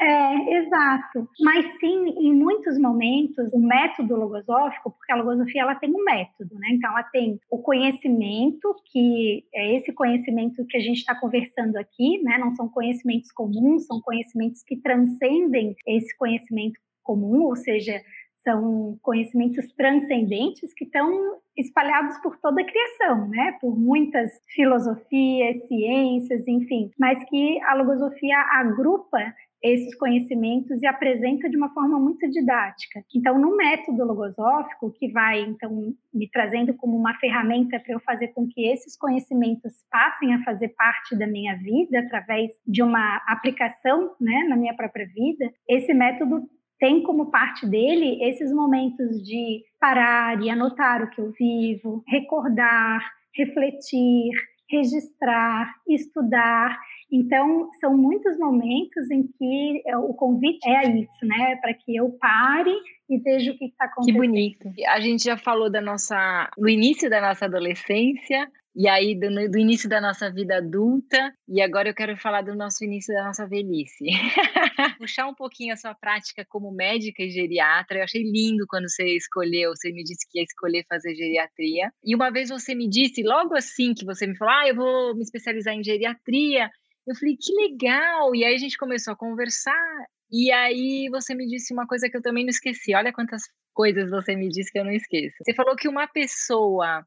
É, 0.00 0.58
exato. 0.58 1.28
Mas 1.40 1.78
sim, 1.78 2.08
em 2.18 2.34
muitos 2.34 2.76
momentos, 2.78 3.52
o 3.52 3.58
método 3.58 4.16
logosófico, 4.16 4.90
porque 4.90 5.12
a 5.12 5.16
logosofia 5.16 5.62
ela 5.62 5.76
tem 5.76 5.90
um 5.90 6.02
método, 6.04 6.54
né? 6.58 6.68
Então, 6.72 6.90
ela 6.90 7.04
tem 7.04 7.38
o 7.48 7.58
conhecimento, 7.58 8.74
que 8.90 9.44
é 9.54 9.76
esse 9.76 9.92
conhecimento 9.92 10.66
que 10.66 10.76
a 10.76 10.80
gente 10.80 10.98
está 10.98 11.14
conversando 11.14 11.76
aqui, 11.76 12.20
né? 12.22 12.38
Não 12.38 12.50
são 12.56 12.68
conhecimentos 12.68 13.30
comuns, 13.30 13.86
são 13.86 14.00
conhecimentos 14.00 14.62
que 14.64 14.76
transcendem 14.76 15.76
esse 15.86 16.16
conhecimento 16.16 16.78
comum, 17.02 17.42
ou 17.44 17.54
seja, 17.54 18.00
são 18.44 18.98
conhecimentos 19.02 19.72
transcendentes 19.72 20.72
que 20.74 20.84
estão 20.84 21.38
espalhados 21.56 22.18
por 22.18 22.36
toda 22.38 22.60
a 22.60 22.64
criação, 22.64 23.28
né? 23.28 23.56
Por 23.60 23.78
muitas 23.78 24.30
filosofias, 24.54 25.66
ciências, 25.66 26.46
enfim, 26.46 26.90
mas 26.98 27.18
que 27.30 27.60
a 27.62 27.74
logosofia 27.74 28.36
agrupa 28.52 29.18
esses 29.64 29.94
conhecimentos 29.94 30.82
e 30.82 30.86
apresenta 30.86 31.48
de 31.48 31.56
uma 31.56 31.72
forma 31.72 31.98
muito 31.98 32.28
didática. 32.28 33.02
Então, 33.14 33.38
no 33.38 33.56
método 33.56 34.04
logosófico, 34.04 34.92
que 34.92 35.10
vai 35.10 35.40
então 35.40 35.94
me 36.12 36.28
trazendo 36.28 36.74
como 36.74 36.94
uma 36.94 37.14
ferramenta 37.14 37.80
para 37.80 37.94
eu 37.94 38.00
fazer 38.00 38.28
com 38.28 38.46
que 38.46 38.66
esses 38.70 38.94
conhecimentos 38.94 39.72
passem 39.90 40.34
a 40.34 40.42
fazer 40.42 40.68
parte 40.76 41.16
da 41.16 41.26
minha 41.26 41.56
vida 41.56 42.00
através 42.00 42.50
de 42.66 42.82
uma 42.82 43.22
aplicação, 43.26 44.14
né, 44.20 44.44
na 44.50 44.56
minha 44.56 44.74
própria 44.74 45.06
vida, 45.06 45.50
esse 45.66 45.94
método 45.94 46.46
tem 46.78 47.02
como 47.02 47.30
parte 47.30 47.66
dele 47.66 48.22
esses 48.22 48.52
momentos 48.52 49.24
de 49.24 49.64
parar 49.80 50.42
e 50.42 50.50
anotar 50.50 51.02
o 51.02 51.08
que 51.08 51.20
eu 51.22 51.32
vivo, 51.32 52.04
recordar, 52.06 53.00
refletir, 53.34 54.30
registrar, 54.68 55.72
estudar 55.88 56.78
então, 57.16 57.70
são 57.78 57.96
muitos 57.96 58.36
momentos 58.36 59.08
em 59.08 59.22
que 59.22 59.82
é, 59.86 59.96
o 59.96 60.12
convite 60.14 60.68
é 60.68 60.98
isso, 60.98 61.24
né? 61.24 61.54
Para 61.62 61.72
que 61.72 61.94
eu 61.94 62.10
pare 62.18 62.74
e 63.08 63.18
veja 63.18 63.52
o 63.52 63.56
que 63.56 63.66
está 63.66 63.84
acontecendo. 63.84 64.20
Que 64.20 64.26
bonito. 64.26 64.72
A 64.88 64.98
gente 64.98 65.22
já 65.22 65.36
falou 65.36 65.70
da 65.70 65.80
nossa, 65.80 66.50
no 66.58 66.68
início 66.68 67.08
da 67.08 67.20
nossa 67.20 67.44
adolescência, 67.44 68.50
e 68.74 68.88
aí 68.88 69.14
do, 69.14 69.28
do, 69.48 69.58
início 69.58 69.88
da 69.88 70.00
nossa 70.00 70.28
vida 70.28 70.56
adulta, 70.56 71.32
e 71.48 71.62
agora 71.62 71.88
eu 71.88 71.94
quero 71.94 72.16
falar 72.16 72.42
do 72.42 72.56
nosso 72.56 72.84
início 72.84 73.14
da 73.14 73.22
nossa 73.22 73.46
velhice. 73.46 74.06
Puxar 74.98 75.28
um 75.28 75.34
pouquinho 75.34 75.72
a 75.72 75.76
sua 75.76 75.94
prática 75.94 76.44
como 76.48 76.72
médica 76.72 77.22
e 77.22 77.30
geriatra, 77.30 77.98
eu 77.98 78.02
achei 78.02 78.24
lindo 78.24 78.66
quando 78.68 78.90
você 78.90 79.16
escolheu, 79.16 79.70
você 79.70 79.92
me 79.92 80.02
disse 80.02 80.26
que 80.28 80.40
ia 80.40 80.44
escolher 80.44 80.84
fazer 80.88 81.14
geriatria, 81.14 81.92
e 82.04 82.16
uma 82.16 82.32
vez 82.32 82.48
você 82.48 82.74
me 82.74 82.88
disse, 82.88 83.22
logo 83.22 83.54
assim 83.54 83.94
que 83.94 84.04
você 84.04 84.26
me 84.26 84.36
falou, 84.36 84.52
ah, 84.52 84.68
eu 84.68 84.74
vou 84.74 85.14
me 85.14 85.22
especializar 85.22 85.74
em 85.74 85.84
geriatria, 85.84 86.68
eu 87.06 87.14
falei, 87.16 87.36
que 87.36 87.52
legal! 87.54 88.34
E 88.34 88.44
aí 88.44 88.54
a 88.54 88.58
gente 88.58 88.78
começou 88.78 89.12
a 89.12 89.16
conversar, 89.16 90.06
e 90.30 90.50
aí 90.50 91.08
você 91.10 91.34
me 91.34 91.46
disse 91.46 91.72
uma 91.72 91.86
coisa 91.86 92.08
que 92.08 92.16
eu 92.16 92.22
também 92.22 92.44
não 92.44 92.50
esqueci. 92.50 92.94
Olha 92.94 93.12
quantas 93.12 93.42
coisas 93.72 94.10
você 94.10 94.34
me 94.34 94.48
disse 94.48 94.72
que 94.72 94.78
eu 94.78 94.84
não 94.84 94.92
esqueço. 94.92 95.36
Você 95.44 95.54
falou 95.54 95.76
que 95.76 95.88
uma 95.88 96.06
pessoa 96.06 97.04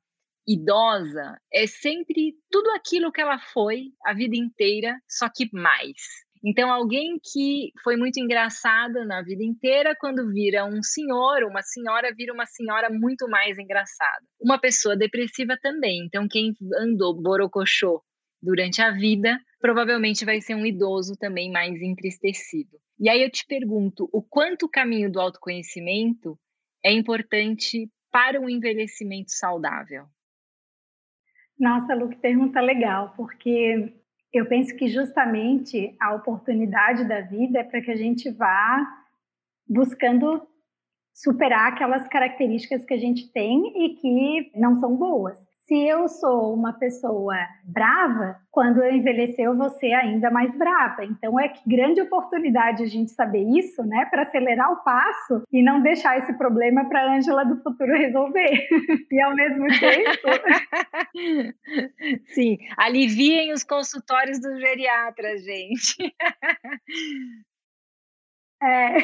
idosa 0.48 1.38
é 1.52 1.68
sempre 1.68 2.36
tudo 2.50 2.70
aquilo 2.72 3.12
que 3.12 3.20
ela 3.20 3.38
foi 3.38 3.88
a 4.06 4.14
vida 4.14 4.36
inteira, 4.36 4.98
só 5.10 5.28
que 5.30 5.50
mais. 5.52 5.98
Então, 6.44 6.72
alguém 6.72 7.20
que 7.34 7.72
foi 7.84 7.98
muito 7.98 8.20
engraçado 8.20 9.04
na 9.06 9.22
vida 9.22 9.44
inteira, 9.44 9.96
quando 10.00 10.32
vira 10.32 10.66
um 10.66 10.82
senhor, 10.84 11.44
uma 11.44 11.62
senhora, 11.62 12.14
vira 12.16 12.34
uma 12.34 12.46
senhora 12.46 12.90
muito 12.90 13.28
mais 13.28 13.58
engraçada. 13.58 14.24
Uma 14.40 14.60
pessoa 14.60 14.96
depressiva 14.96 15.58
também. 15.62 16.06
Então, 16.06 16.28
quem 16.30 16.54
andou 16.80 17.20
borocochô 17.22 18.02
durante 18.42 18.82
a 18.82 18.92
vida, 18.92 19.40
provavelmente 19.60 20.26
vai 20.26 20.42
ser 20.42 20.56
um 20.56 20.66
idoso 20.66 21.16
também 21.18 21.52
mais 21.52 21.82
entristecido. 21.82 22.78
E 23.00 23.10
aí 23.10 23.22
eu 23.22 23.30
te 23.30 23.46
pergunto, 23.46 24.10
o 24.12 24.22
quanto 24.22 24.66
o 24.66 24.70
caminho 24.70 25.12
do 25.12 25.20
autoconhecimento 25.20 26.38
é 26.84 26.92
importante 26.92 27.90
para 28.12 28.42
o 28.42 28.50
envelhecimento 28.50 29.32
saudável? 29.32 30.06
Nossa, 31.60 31.94
Lu, 31.94 32.10
que 32.10 32.18
pergunta 32.18 32.62
legal, 32.62 33.14
porque 33.16 33.94
eu 34.32 34.46
penso 34.48 34.76
que 34.76 34.88
justamente 34.88 35.96
a 36.00 36.14
oportunidade 36.14 37.08
da 37.08 37.22
vida 37.22 37.60
é 37.60 37.64
para 37.64 37.82
que 37.82 37.92
a 37.92 37.96
gente 37.96 38.30
vá 38.32 38.86
buscando 39.68 40.48
superar 41.14 41.74
aquelas 41.74 42.08
características 42.08 42.86
que 42.86 42.94
a 42.94 42.98
gente 42.98 43.32
tem 43.32 43.86
e 43.86 43.96
que 43.96 44.52
não 44.56 44.80
são 44.80 44.96
boas 44.96 45.47
se 45.68 45.76
eu 45.86 46.08
sou 46.08 46.54
uma 46.54 46.72
pessoa 46.72 47.36
brava, 47.66 48.40
quando 48.50 48.82
eu 48.82 48.90
envelhecer 48.90 49.46
eu 49.46 49.56
vou 49.56 49.70
ser 49.70 49.92
ainda 49.94 50.32
mais 50.32 50.58
brava. 50.58 51.04
Então 51.04 51.38
é 51.38 51.50
que 51.50 51.60
grande 51.70 52.00
oportunidade 52.00 52.84
a 52.84 52.86
gente 52.86 53.12
saber 53.12 53.44
isso, 53.44 53.84
né, 53.84 54.06
para 54.06 54.22
acelerar 54.22 54.72
o 54.72 54.82
passo 54.84 55.44
e 55.52 55.62
não 55.62 55.82
deixar 55.82 56.18
esse 56.20 56.34
problema 56.38 56.88
para 56.88 57.02
a 57.02 57.18
Ângela 57.18 57.44
do 57.44 57.62
futuro 57.62 57.92
resolver. 57.92 58.66
e 59.12 59.22
ao 59.22 59.36
mesmo 59.36 59.68
tempo. 59.68 60.28
Sim, 62.34 62.58
aliviem 62.78 63.52
os 63.52 63.66
consultórios 63.66 64.40
dos 64.40 64.58
geriatras, 64.62 65.44
gente. 65.44 65.98
é. 68.64 68.98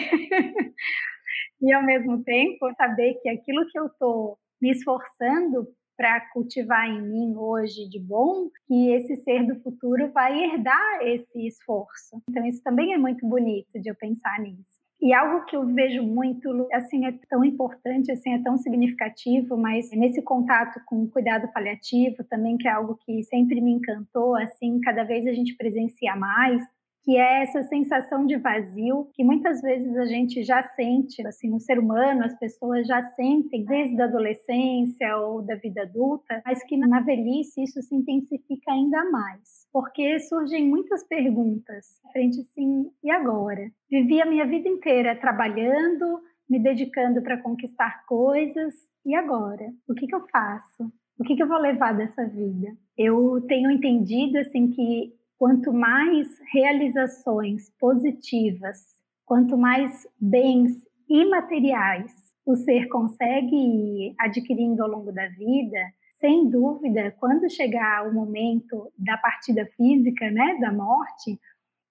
e 1.62 1.74
ao 1.74 1.84
mesmo 1.84 2.24
tempo 2.24 2.74
saber 2.76 3.16
que 3.22 3.28
aquilo 3.28 3.68
que 3.68 3.78
eu 3.78 3.88
estou 3.88 4.38
me 4.62 4.72
esforçando 4.72 5.68
para 5.98 6.22
cultivar 6.32 6.90
em 6.90 7.02
mim 7.02 7.36
hoje 7.36 7.88
de 7.90 8.00
bom, 8.00 8.50
que 8.68 8.92
esse 8.92 9.16
ser 9.18 9.46
do 9.46 9.60
futuro 9.62 10.12
vai 10.12 10.44
herdar 10.44 11.02
esse 11.02 11.48
esforço. 11.48 12.22
Então 12.30 12.46
isso 12.46 12.62
também 12.64 12.94
é 12.94 12.98
muito 12.98 13.28
bonito 13.28 13.80
de 13.80 13.90
eu 13.90 13.96
pensar 13.96 14.40
nisso. 14.40 14.84
E 15.02 15.14
algo 15.14 15.44
que 15.46 15.56
eu 15.56 15.66
vejo 15.66 16.02
muito, 16.02 16.66
assim, 16.72 17.06
é 17.06 17.12
tão 17.30 17.44
importante, 17.44 18.10
assim, 18.10 18.36
é 18.36 18.42
tão 18.42 18.58
significativo, 18.58 19.58
mas 19.58 19.92
nesse 19.92 20.22
contato 20.22 20.80
com 20.86 21.04
o 21.04 21.10
cuidado 21.10 21.52
paliativo 21.52 22.24
também, 22.30 22.58
que 22.58 22.70
é 22.70 22.72
algo 22.72 22.98
que 23.06 23.22
sempre 23.24 23.60
me 23.60 23.74
encantou, 23.74 24.34
assim, 24.38 24.80
cada 24.80 25.04
vez 25.04 25.28
a 25.28 25.34
gente 25.34 25.58
presencia 25.58 26.16
mais, 26.16 26.62
que 27.04 27.18
é 27.18 27.44
essa 27.44 27.64
sensação 27.64 28.26
de 28.26 28.38
vazio 28.38 29.10
que 29.14 29.24
muitas 29.24 29.62
vezes 29.62 29.96
a 29.98 30.06
gente 30.06 30.44
já 30.44 30.64
sente, 30.64 31.26
assim, 31.28 31.50
no 31.50 31.60
ser 31.60 31.78
humano, 31.78 32.24
as 32.24 32.38
pessoas 32.40 32.88
já 32.88 33.02
sentem 33.12 33.66
desde 33.66 34.02
a 34.02 34.06
adolescência 34.06 35.18
ou 35.18 35.42
da 35.42 35.56
vida 35.56 35.82
adulta, 35.82 36.42
mas 36.46 36.64
que 36.64 36.78
na 36.78 37.02
velhice 37.02 37.64
isso 37.64 37.82
se 37.82 37.94
intensifica 37.94 38.72
ainda 38.72 39.10
mais, 39.12 39.68
porque 39.72 40.20
surgem 40.20 40.68
muitas 40.68 41.06
perguntas 41.06 42.00
frente 42.14 42.40
assim, 42.42 42.90
e 43.04 43.12
agora? 43.12 43.70
Vivi 43.90 44.22
a 44.22 44.26
minha 44.26 44.46
vida 44.46 44.70
inteira 44.70 45.16
trabalhando, 45.16 46.22
me 46.50 46.60
dedicando 46.60 47.22
para 47.22 47.42
conquistar 47.42 48.06
coisas, 48.06 48.74
e 49.06 49.16
agora? 49.16 49.66
O 49.88 49.94
que, 49.94 50.08
que 50.08 50.16
eu 50.16 50.22
faço? 50.32 50.92
O 51.20 51.24
que, 51.24 51.36
que 51.36 51.44
eu 51.44 51.48
vou 51.48 51.58
levar 51.58 51.94
dessa 51.94 52.26
vida? 52.26 52.72
Eu 52.98 53.42
tenho 53.48 53.70
entendido 53.70 54.38
assim 54.38 54.70
que 54.70 55.14
quanto 55.38 55.74
mais 55.74 56.28
realizações 56.52 57.70
positivas, 57.80 58.78
quanto 59.26 59.58
mais 59.58 60.08
bens 60.20 60.72
imateriais 61.10 62.12
o 62.46 62.56
ser 62.56 62.88
consegue 62.88 63.56
ir 63.56 64.16
adquirindo 64.20 64.84
ao 64.84 64.90
longo 64.90 65.12
da 65.12 65.28
vida, 65.30 65.80
sem 66.20 66.50
dúvida, 66.50 67.12
quando 67.20 67.50
chegar 67.50 68.08
o 68.08 68.14
momento 68.14 68.92
da 68.98 69.18
partida 69.18 69.66
física, 69.78 70.30
né, 70.32 70.58
da 70.60 70.72
morte, 70.72 71.40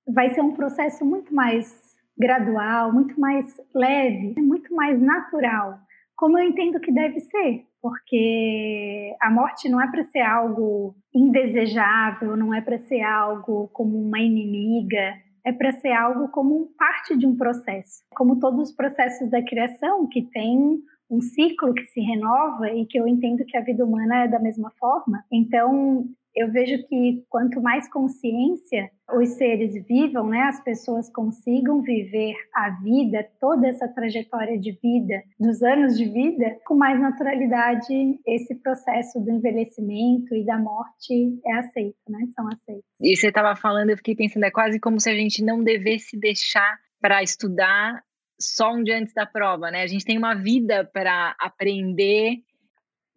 vai 0.07 0.31
ser 0.31 0.41
um 0.41 0.55
processo 0.55 1.05
muito 1.05 1.35
mais 1.35 1.93
gradual, 2.17 2.93
muito 2.93 3.19
mais 3.19 3.61
leve, 3.75 4.35
muito 4.41 4.75
mais 4.75 5.01
natural, 5.01 5.79
como 6.17 6.39
eu 6.39 6.49
entendo 6.49 6.81
que 6.81 6.93
deve 6.93 7.21
ser 7.21 7.67
porque 7.83 9.17
a 9.21 9.29
morte 9.29 9.69
não 9.69 9.83
é 9.83 9.91
para 9.91 10.05
ser 10.05 10.21
algo 10.21 10.95
indesejável, 11.13 12.37
não 12.37 12.55
é 12.55 12.61
para 12.61 12.79
ser 12.79 13.03
algo 13.03 13.69
como 13.73 14.01
uma 14.01 14.21
inimiga, 14.21 15.15
é 15.45 15.53
para 15.53 15.73
ser 15.73 15.93
algo 15.93 16.29
como 16.29 16.69
parte 16.79 17.19
de 17.19 17.27
um 17.27 17.37
processo, 17.37 18.05
como 18.15 18.39
todos 18.39 18.71
os 18.71 18.77
processos 18.77 19.29
da 19.29 19.43
criação 19.43 20.09
que 20.09 20.23
tem 20.23 20.79
um 21.11 21.21
ciclo 21.21 21.75
que 21.75 21.85
se 21.87 22.01
renova 22.01 22.71
e 22.71 22.87
que 22.87 22.99
eu 22.99 23.07
entendo 23.07 23.45
que 23.45 23.57
a 23.57 23.61
vida 23.61 23.85
humana 23.85 24.25
é 24.25 24.29
da 24.29 24.39
mesma 24.39 24.71
forma. 24.79 25.25
Então, 25.31 26.07
eu 26.35 26.51
vejo 26.51 26.87
que 26.89 27.25
quanto 27.29 27.61
mais 27.61 27.89
consciência 27.91 28.91
os 29.15 29.31
seres 29.31 29.75
vivam, 29.87 30.29
né, 30.29 30.41
as 30.43 30.63
pessoas 30.65 31.11
consigam 31.13 31.83
viver 31.83 32.35
a 32.55 32.71
vida, 32.83 33.29
toda 33.41 33.69
essa 33.69 33.87
trajetória 33.89 34.59
de 34.59 34.73
vida, 34.73 35.23
dos 35.39 35.63
anos 35.63 35.99
de 35.99 36.09
vida, 36.09 36.57
com 36.65 36.75
mais 36.75 36.99
naturalidade, 36.99 38.19
esse 38.27 38.55
processo 38.55 39.21
do 39.21 39.31
envelhecimento 39.31 40.35
e 40.35 40.45
da 40.47 40.59
morte 40.59 41.39
é 41.45 41.53
aceito, 41.55 41.99
né, 42.09 42.27
são 42.35 42.49
aceitos. 42.49 42.85
E 43.01 43.15
você 43.15 43.29
estava 43.29 43.55
falando, 43.55 43.91
eu 43.91 43.97
fiquei 43.97 44.17
pensando, 44.17 44.45
é 44.45 44.51
quase 44.51 44.81
como 44.81 44.99
se 44.99 45.11
a 45.11 45.15
gente 45.15 45.45
não 45.45 45.63
devesse 45.63 46.19
deixar 46.19 46.79
para 47.01 47.23
estudar 47.23 48.03
só 48.41 48.73
um 48.73 48.83
dia 48.83 48.99
antes 48.99 49.15
da 49.15 49.25
prova, 49.25 49.71
né? 49.71 49.83
A 49.83 49.87
gente 49.87 50.05
tem 50.05 50.19
uma 50.19 50.35
vida 50.35 50.89
para 50.93 51.35
aprender. 51.39 52.39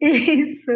Isso. 0.01 0.71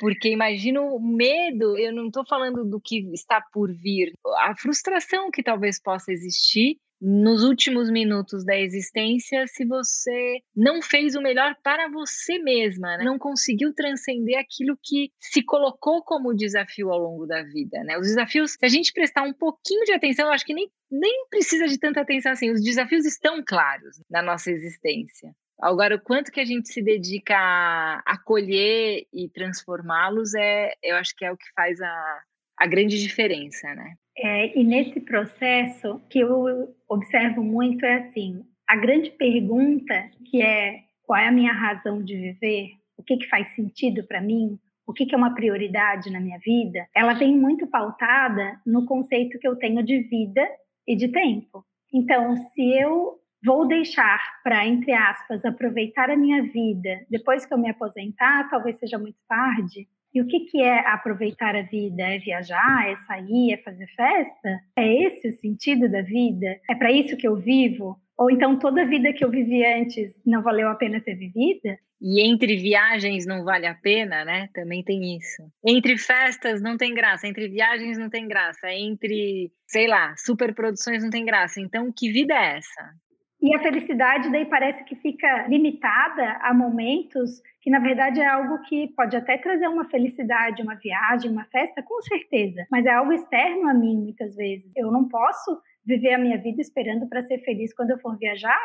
Porque 0.00 0.30
imagino 0.30 0.94
o 0.94 1.00
medo, 1.00 1.76
eu 1.76 1.92
não 1.92 2.06
estou 2.06 2.24
falando 2.26 2.64
do 2.64 2.80
que 2.80 3.00
está 3.12 3.40
por 3.52 3.72
vir, 3.72 4.12
a 4.38 4.54
frustração 4.56 5.30
que 5.30 5.42
talvez 5.42 5.80
possa 5.80 6.12
existir 6.12 6.78
nos 7.00 7.44
últimos 7.44 7.90
minutos 7.90 8.44
da 8.44 8.58
existência 8.58 9.46
se 9.46 9.64
você 9.64 10.40
não 10.54 10.82
fez 10.82 11.14
o 11.14 11.22
melhor 11.22 11.54
para 11.62 11.88
você 11.88 12.38
mesma, 12.38 12.96
né? 12.96 13.04
não 13.04 13.18
conseguiu 13.18 13.72
transcender 13.72 14.38
aquilo 14.38 14.78
que 14.82 15.10
se 15.20 15.42
colocou 15.42 16.02
como 16.02 16.34
desafio 16.34 16.90
ao 16.90 16.98
longo 16.98 17.26
da 17.26 17.42
vida. 17.42 17.82
Né? 17.84 17.96
Os 17.98 18.08
desafios, 18.08 18.52
se 18.52 18.64
a 18.64 18.68
gente 18.68 18.92
prestar 18.92 19.22
um 19.22 19.32
pouquinho 19.32 19.84
de 19.84 19.92
atenção, 19.92 20.26
eu 20.26 20.32
acho 20.32 20.44
que 20.44 20.54
nem, 20.54 20.68
nem 20.90 21.26
precisa 21.30 21.66
de 21.66 21.78
tanta 21.78 22.00
atenção 22.00 22.32
assim, 22.32 22.50
os 22.50 22.62
desafios 22.62 23.04
estão 23.04 23.42
claros 23.46 24.00
na 24.10 24.22
nossa 24.22 24.50
existência. 24.50 25.32
Agora, 25.60 25.96
o 25.96 26.00
quanto 26.00 26.30
que 26.30 26.40
a 26.40 26.44
gente 26.44 26.68
se 26.68 26.82
dedica 26.82 27.36
a 27.36 28.02
acolher 28.06 29.06
e 29.12 29.28
transformá-los, 29.28 30.34
é, 30.34 30.72
eu 30.82 30.96
acho 30.96 31.14
que 31.16 31.24
é 31.24 31.32
o 31.32 31.36
que 31.36 31.52
faz 31.54 31.80
a, 31.80 32.20
a 32.58 32.66
grande 32.66 33.00
diferença, 33.00 33.74
né? 33.74 33.94
É, 34.16 34.58
e 34.58 34.64
nesse 34.64 35.00
processo, 35.00 36.00
que 36.10 36.20
eu 36.20 36.74
observo 36.88 37.42
muito 37.42 37.84
é 37.84 37.94
assim, 37.94 38.44
a 38.68 38.76
grande 38.76 39.10
pergunta 39.10 40.10
que 40.30 40.42
é 40.42 40.80
qual 41.04 41.20
é 41.20 41.28
a 41.28 41.32
minha 41.32 41.52
razão 41.52 42.02
de 42.02 42.16
viver, 42.16 42.70
o 42.96 43.02
que, 43.02 43.16
que 43.16 43.28
faz 43.28 43.48
sentido 43.54 44.04
para 44.04 44.20
mim, 44.20 44.58
o 44.86 44.92
que, 44.92 45.06
que 45.06 45.14
é 45.14 45.18
uma 45.18 45.34
prioridade 45.34 46.10
na 46.10 46.20
minha 46.20 46.38
vida, 46.38 46.86
ela 46.94 47.14
vem 47.14 47.36
muito 47.36 47.66
pautada 47.66 48.60
no 48.66 48.86
conceito 48.86 49.38
que 49.38 49.46
eu 49.46 49.56
tenho 49.56 49.82
de 49.82 50.00
vida 50.00 50.46
e 50.86 50.96
de 50.96 51.08
tempo. 51.08 51.64
Então, 51.92 52.36
se 52.52 52.72
eu 52.80 53.18
vou 53.44 53.66
deixar 53.66 54.20
para, 54.42 54.66
entre 54.66 54.92
aspas, 54.92 55.44
aproveitar 55.44 56.10
a 56.10 56.16
minha 56.16 56.42
vida 56.42 57.00
depois 57.10 57.44
que 57.44 57.52
eu 57.52 57.58
me 57.58 57.70
aposentar, 57.70 58.48
talvez 58.50 58.78
seja 58.78 58.98
muito 58.98 59.18
tarde. 59.28 59.88
E 60.14 60.22
o 60.22 60.26
que, 60.26 60.40
que 60.40 60.60
é 60.60 60.80
aproveitar 60.88 61.54
a 61.54 61.62
vida? 61.62 62.02
É 62.02 62.18
viajar? 62.18 62.90
É 62.90 62.96
sair? 62.96 63.52
É 63.52 63.56
fazer 63.58 63.86
festa? 63.88 64.60
É 64.76 65.04
esse 65.04 65.28
o 65.28 65.32
sentido 65.32 65.88
da 65.88 66.02
vida? 66.02 66.58
É 66.68 66.74
para 66.74 66.90
isso 66.90 67.16
que 67.16 67.28
eu 67.28 67.36
vivo? 67.36 68.00
Ou 68.16 68.30
então 68.30 68.58
toda 68.58 68.82
a 68.82 68.86
vida 68.86 69.12
que 69.12 69.24
eu 69.24 69.30
vivi 69.30 69.64
antes 69.64 70.12
não 70.26 70.42
valeu 70.42 70.68
a 70.68 70.74
pena 70.74 70.98
ser 71.00 71.14
vivida? 71.14 71.78
E 72.00 72.20
entre 72.20 72.56
viagens 72.56 73.26
não 73.26 73.44
vale 73.44 73.66
a 73.66 73.74
pena, 73.74 74.24
né? 74.24 74.48
Também 74.54 74.82
tem 74.82 75.16
isso. 75.16 75.42
Entre 75.64 75.98
festas 75.98 76.62
não 76.62 76.76
tem 76.76 76.94
graça, 76.94 77.26
entre 77.26 77.48
viagens 77.48 77.98
não 77.98 78.08
tem 78.08 78.26
graça, 78.26 78.72
entre, 78.72 79.52
sei 79.66 79.86
lá, 79.88 80.14
superproduções 80.16 81.02
não 81.02 81.10
tem 81.10 81.24
graça. 81.24 81.60
Então, 81.60 81.92
que 81.92 82.10
vida 82.10 82.34
é 82.34 82.58
essa? 82.58 82.94
E 83.40 83.54
a 83.54 83.60
felicidade 83.60 84.32
daí 84.32 84.46
parece 84.46 84.82
que 84.84 84.96
fica 84.96 85.46
limitada 85.46 86.38
a 86.42 86.52
momentos 86.52 87.40
que 87.60 87.70
na 87.70 87.78
verdade 87.78 88.20
é 88.20 88.26
algo 88.26 88.60
que 88.62 88.88
pode 88.96 89.16
até 89.16 89.38
trazer 89.38 89.68
uma 89.68 89.88
felicidade, 89.88 90.62
uma 90.62 90.74
viagem, 90.74 91.30
uma 91.30 91.44
festa, 91.44 91.82
com 91.82 92.00
certeza, 92.02 92.66
mas 92.70 92.84
é 92.84 92.90
algo 92.90 93.12
externo 93.12 93.68
a 93.68 93.74
mim 93.74 93.96
muitas 93.96 94.34
vezes. 94.34 94.70
Eu 94.76 94.90
não 94.90 95.08
posso 95.08 95.60
viver 95.84 96.14
a 96.14 96.18
minha 96.18 96.36
vida 96.36 96.60
esperando 96.60 97.08
para 97.08 97.22
ser 97.22 97.38
feliz 97.38 97.72
quando 97.74 97.90
eu 97.90 97.98
for 97.98 98.18
viajar, 98.18 98.62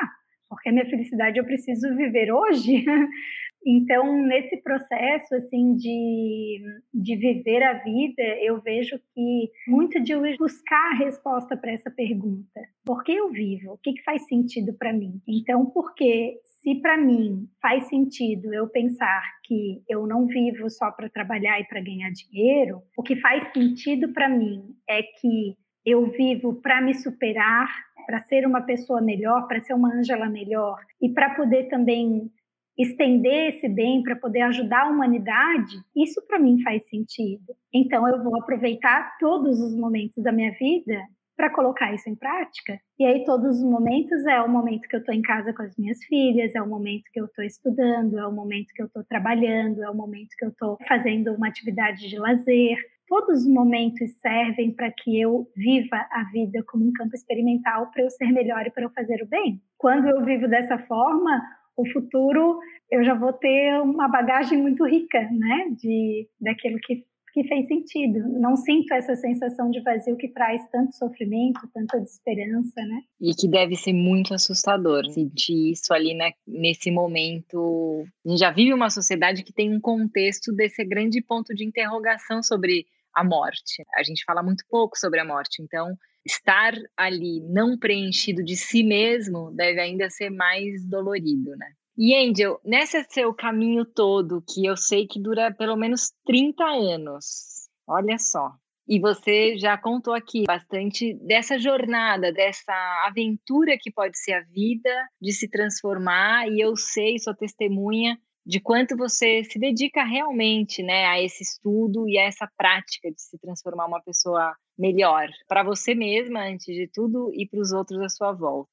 porque 0.49 0.69
a 0.69 0.71
minha 0.71 0.85
felicidade 0.85 1.37
eu 1.37 1.45
preciso 1.45 1.95
viver 1.95 2.31
hoje. 2.31 2.83
Então, 3.65 4.21
nesse 4.27 4.57
processo 4.57 5.35
assim 5.35 5.75
de, 5.75 6.61
de 6.93 7.15
viver 7.15 7.63
a 7.63 7.73
vida, 7.73 8.23
eu 8.41 8.61
vejo 8.61 8.99
que 9.13 9.49
muito 9.67 10.01
de 10.01 10.11
eu 10.11 10.21
buscar 10.37 10.91
a 10.91 10.97
resposta 10.97 11.55
para 11.55 11.71
essa 11.71 11.89
pergunta: 11.89 12.61
por 12.85 13.03
que 13.03 13.13
eu 13.13 13.29
vivo? 13.31 13.73
O 13.73 13.77
que, 13.77 13.93
que 13.93 14.03
faz 14.03 14.27
sentido 14.27 14.73
para 14.73 14.91
mim? 14.91 15.21
Então, 15.27 15.65
porque 15.67 16.39
se 16.61 16.75
para 16.75 16.97
mim 16.97 17.47
faz 17.61 17.87
sentido 17.87 18.53
eu 18.53 18.67
pensar 18.67 19.21
que 19.43 19.81
eu 19.87 20.05
não 20.07 20.27
vivo 20.27 20.69
só 20.69 20.91
para 20.91 21.09
trabalhar 21.09 21.59
e 21.59 21.65
para 21.65 21.81
ganhar 21.81 22.09
dinheiro, 22.11 22.81
o 22.97 23.03
que 23.03 23.15
faz 23.15 23.51
sentido 23.53 24.11
para 24.13 24.29
mim 24.29 24.75
é 24.89 25.01
que 25.03 25.55
eu 25.85 26.05
vivo 26.05 26.55
para 26.61 26.81
me 26.81 26.93
superar, 26.93 27.67
para 28.05 28.19
ser 28.19 28.45
uma 28.45 28.61
pessoa 28.61 29.01
melhor, 29.01 29.47
para 29.47 29.59
ser 29.61 29.73
uma 29.73 29.93
Ângela 29.93 30.29
melhor 30.29 30.79
e 31.01 31.09
para 31.09 31.35
poder 31.35 31.67
também 31.67 32.31
estender 32.77 33.53
esse 33.53 33.69
bem 33.69 34.01
para 34.01 34.15
poder 34.15 34.41
ajudar 34.41 34.83
a 34.83 34.89
humanidade, 34.89 35.75
isso 35.95 36.21
para 36.27 36.39
mim 36.39 36.61
faz 36.61 36.87
sentido. 36.87 37.53
Então 37.73 38.07
eu 38.07 38.23
vou 38.23 38.39
aproveitar 38.39 39.15
todos 39.19 39.59
os 39.59 39.75
momentos 39.75 40.23
da 40.23 40.31
minha 40.31 40.51
vida 40.51 40.99
para 41.35 41.49
colocar 41.49 41.93
isso 41.93 42.09
em 42.09 42.15
prática. 42.15 42.79
E 42.99 43.05
aí 43.05 43.23
todos 43.25 43.57
os 43.57 43.63
momentos 43.63 44.25
é 44.25 44.41
o 44.41 44.49
momento 44.49 44.87
que 44.87 44.95
eu 44.95 44.99
estou 44.99 45.13
em 45.13 45.21
casa 45.21 45.53
com 45.53 45.63
as 45.63 45.75
minhas 45.77 46.03
filhas, 46.05 46.53
é 46.53 46.61
o 46.61 46.69
momento 46.69 47.03
que 47.11 47.19
eu 47.19 47.25
estou 47.25 47.43
estudando, 47.43 48.17
é 48.19 48.27
o 48.27 48.31
momento 48.31 48.67
que 48.73 48.81
eu 48.81 48.85
estou 48.85 49.03
trabalhando, 49.03 49.83
é 49.83 49.89
o 49.89 49.95
momento 49.95 50.29
que 50.37 50.45
eu 50.45 50.49
estou 50.49 50.77
fazendo 50.87 51.33
uma 51.33 51.47
atividade 51.47 52.07
de 52.07 52.17
lazer. 52.17 52.77
Todos 53.07 53.41
os 53.41 53.47
momentos 53.47 54.11
servem 54.21 54.71
para 54.71 54.91
que 54.91 55.19
eu 55.19 55.47
viva 55.55 55.97
a 56.11 56.23
vida 56.31 56.63
como 56.67 56.85
um 56.85 56.93
campo 56.93 57.15
experimental 57.15 57.89
para 57.91 58.03
eu 58.03 58.09
ser 58.09 58.31
melhor 58.31 58.65
e 58.65 58.71
para 58.71 58.83
eu 58.83 58.89
fazer 58.91 59.21
o 59.21 59.27
bem. 59.27 59.61
Quando 59.77 60.07
eu 60.07 60.23
vivo 60.23 60.47
dessa 60.47 60.77
forma, 60.77 61.41
o 61.77 61.87
futuro 61.91 62.59
eu 62.91 63.03
já 63.03 63.15
vou 63.15 63.33
ter 63.33 63.81
uma 63.81 64.07
bagagem 64.07 64.61
muito 64.61 64.85
rica, 64.85 65.19
né, 65.31 65.69
de 65.71 66.27
daquilo 66.39 66.77
que 66.79 67.03
que 67.33 67.43
fez 67.45 67.67
sentido. 67.67 68.19
Não 68.39 68.55
sinto 68.55 68.93
essa 68.93 69.15
sensação 69.15 69.71
de 69.71 69.81
vazio 69.81 70.15
que 70.15 70.27
traz 70.27 70.61
tanto 70.69 70.95
sofrimento, 70.95 71.59
tanta 71.73 71.99
desesperança, 71.99 72.79
né? 72.81 73.01
E 73.19 73.33
que 73.33 73.47
deve 73.47 73.75
ser 73.75 73.91
muito 73.91 74.35
assustador 74.35 75.03
sentir 75.09 75.71
isso 75.71 75.91
ali 75.93 76.13
né, 76.13 76.31
nesse 76.47 76.91
momento. 76.91 78.05
A 78.23 78.29
gente 78.29 78.39
já 78.39 78.51
vive 78.51 78.71
uma 78.71 78.91
sociedade 78.91 79.43
que 79.43 79.51
tem 79.51 79.75
um 79.75 79.81
contexto 79.81 80.53
desse 80.53 80.85
grande 80.85 81.23
ponto 81.23 81.55
de 81.55 81.65
interrogação 81.65 82.43
sobre 82.43 82.85
a 83.15 83.23
morte. 83.23 83.83
A 83.95 84.03
gente 84.03 84.23
fala 84.23 84.43
muito 84.43 84.63
pouco 84.69 84.97
sobre 84.97 85.19
a 85.19 85.25
morte, 85.25 85.61
então 85.61 85.87
estar 86.25 86.73
ali 86.97 87.41
não 87.41 87.77
preenchido 87.77 88.43
de 88.43 88.55
si 88.55 88.83
mesmo 88.83 89.51
deve 89.51 89.79
ainda 89.79 90.09
ser 90.09 90.29
mais 90.29 90.85
dolorido, 90.87 91.55
né? 91.57 91.67
E 91.97 92.15
Angel, 92.15 92.59
nesse 92.65 93.03
seu 93.09 93.33
caminho 93.33 93.85
todo, 93.85 94.43
que 94.47 94.65
eu 94.65 94.75
sei 94.75 95.05
que 95.07 95.21
dura 95.21 95.53
pelo 95.53 95.75
menos 95.75 96.11
30 96.25 96.63
anos, 96.63 97.69
olha 97.87 98.17
só, 98.17 98.51
E 98.87 98.99
você 98.99 99.57
já 99.57 99.77
contou 99.77 100.13
aqui 100.13 100.43
bastante 100.45 101.13
dessa 101.25 101.57
jornada, 101.57 102.33
dessa 102.33 102.73
aventura 103.07 103.77
que 103.79 103.91
pode 103.91 104.17
ser 104.17 104.33
a 104.33 104.41
vida, 104.41 104.89
de 105.21 105.31
se 105.31 105.47
transformar, 105.49 106.47
e 106.49 106.59
eu 106.59 106.75
sei, 106.75 107.17
sou 107.17 107.33
testemunha 107.33 108.17
de 108.45 108.59
quanto 108.59 108.97
você 108.97 109.43
se 109.43 109.57
dedica 109.57 110.03
realmente 110.03 110.83
né, 110.83 111.05
a 111.05 111.21
esse 111.21 111.43
estudo 111.43 112.07
e 112.09 112.17
a 112.17 112.23
essa 112.23 112.49
prática 112.57 113.09
de 113.09 113.21
se 113.21 113.37
transformar 113.39 113.85
uma 113.85 114.01
pessoa 114.01 114.55
melhor, 114.77 115.29
para 115.47 115.63
você 115.63 115.95
mesma, 115.95 116.45
antes 116.45 116.65
de 116.65 116.87
tudo, 116.87 117.31
e 117.33 117.47
para 117.47 117.61
os 117.61 117.71
outros 117.71 117.99
à 118.01 118.09
sua 118.09 118.33
volta. 118.33 118.69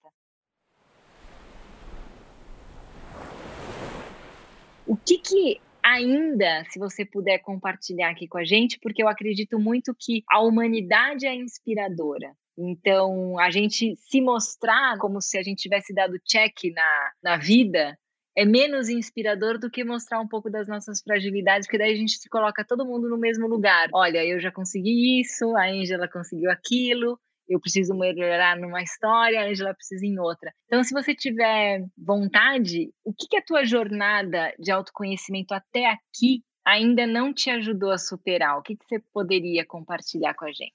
O 4.86 4.96
que, 4.96 5.18
que 5.18 5.60
ainda, 5.82 6.64
se 6.68 6.78
você 6.78 7.04
puder 7.04 7.38
compartilhar 7.38 8.10
aqui 8.10 8.26
com 8.26 8.38
a 8.38 8.44
gente, 8.44 8.78
porque 8.80 9.02
eu 9.02 9.08
acredito 9.08 9.58
muito 9.58 9.94
que 9.96 10.24
a 10.28 10.40
humanidade 10.40 11.26
é 11.26 11.34
inspiradora. 11.34 12.34
Então, 12.58 13.38
a 13.38 13.50
gente 13.50 13.94
se 13.96 14.20
mostrar 14.20 14.98
como 14.98 15.20
se 15.20 15.38
a 15.38 15.42
gente 15.42 15.62
tivesse 15.62 15.94
dado 15.94 16.18
check 16.26 16.72
na, 16.74 17.12
na 17.22 17.36
vida 17.36 17.96
é 18.40 18.44
menos 18.46 18.88
inspirador 18.88 19.58
do 19.58 19.70
que 19.70 19.84
mostrar 19.84 20.18
um 20.18 20.26
pouco 20.26 20.48
das 20.48 20.66
nossas 20.66 21.02
fragilidades, 21.02 21.66
porque 21.66 21.76
daí 21.76 21.92
a 21.92 21.96
gente 21.96 22.16
se 22.16 22.26
coloca 22.26 22.64
todo 22.64 22.86
mundo 22.86 23.06
no 23.06 23.18
mesmo 23.18 23.46
lugar. 23.46 23.90
Olha, 23.92 24.24
eu 24.24 24.40
já 24.40 24.50
consegui 24.50 25.20
isso, 25.20 25.54
a 25.54 25.68
Angela 25.68 26.08
conseguiu 26.08 26.50
aquilo, 26.50 27.20
eu 27.46 27.60
preciso 27.60 27.94
melhorar 27.94 28.56
numa 28.56 28.82
história, 28.82 29.42
a 29.42 29.44
Angela 29.44 29.74
precisa 29.74 30.06
em 30.06 30.18
outra. 30.18 30.54
Então, 30.64 30.82
se 30.82 30.94
você 30.94 31.14
tiver 31.14 31.84
vontade, 31.98 32.90
o 33.04 33.12
que, 33.12 33.28
que 33.28 33.36
a 33.36 33.44
tua 33.44 33.62
jornada 33.62 34.54
de 34.58 34.72
autoconhecimento 34.72 35.52
até 35.52 35.90
aqui 35.90 36.42
ainda 36.64 37.06
não 37.06 37.34
te 37.34 37.50
ajudou 37.50 37.90
a 37.90 37.98
superar? 37.98 38.56
O 38.56 38.62
que, 38.62 38.74
que 38.74 38.86
você 38.86 39.04
poderia 39.12 39.66
compartilhar 39.66 40.32
com 40.32 40.46
a 40.46 40.52
gente? 40.52 40.72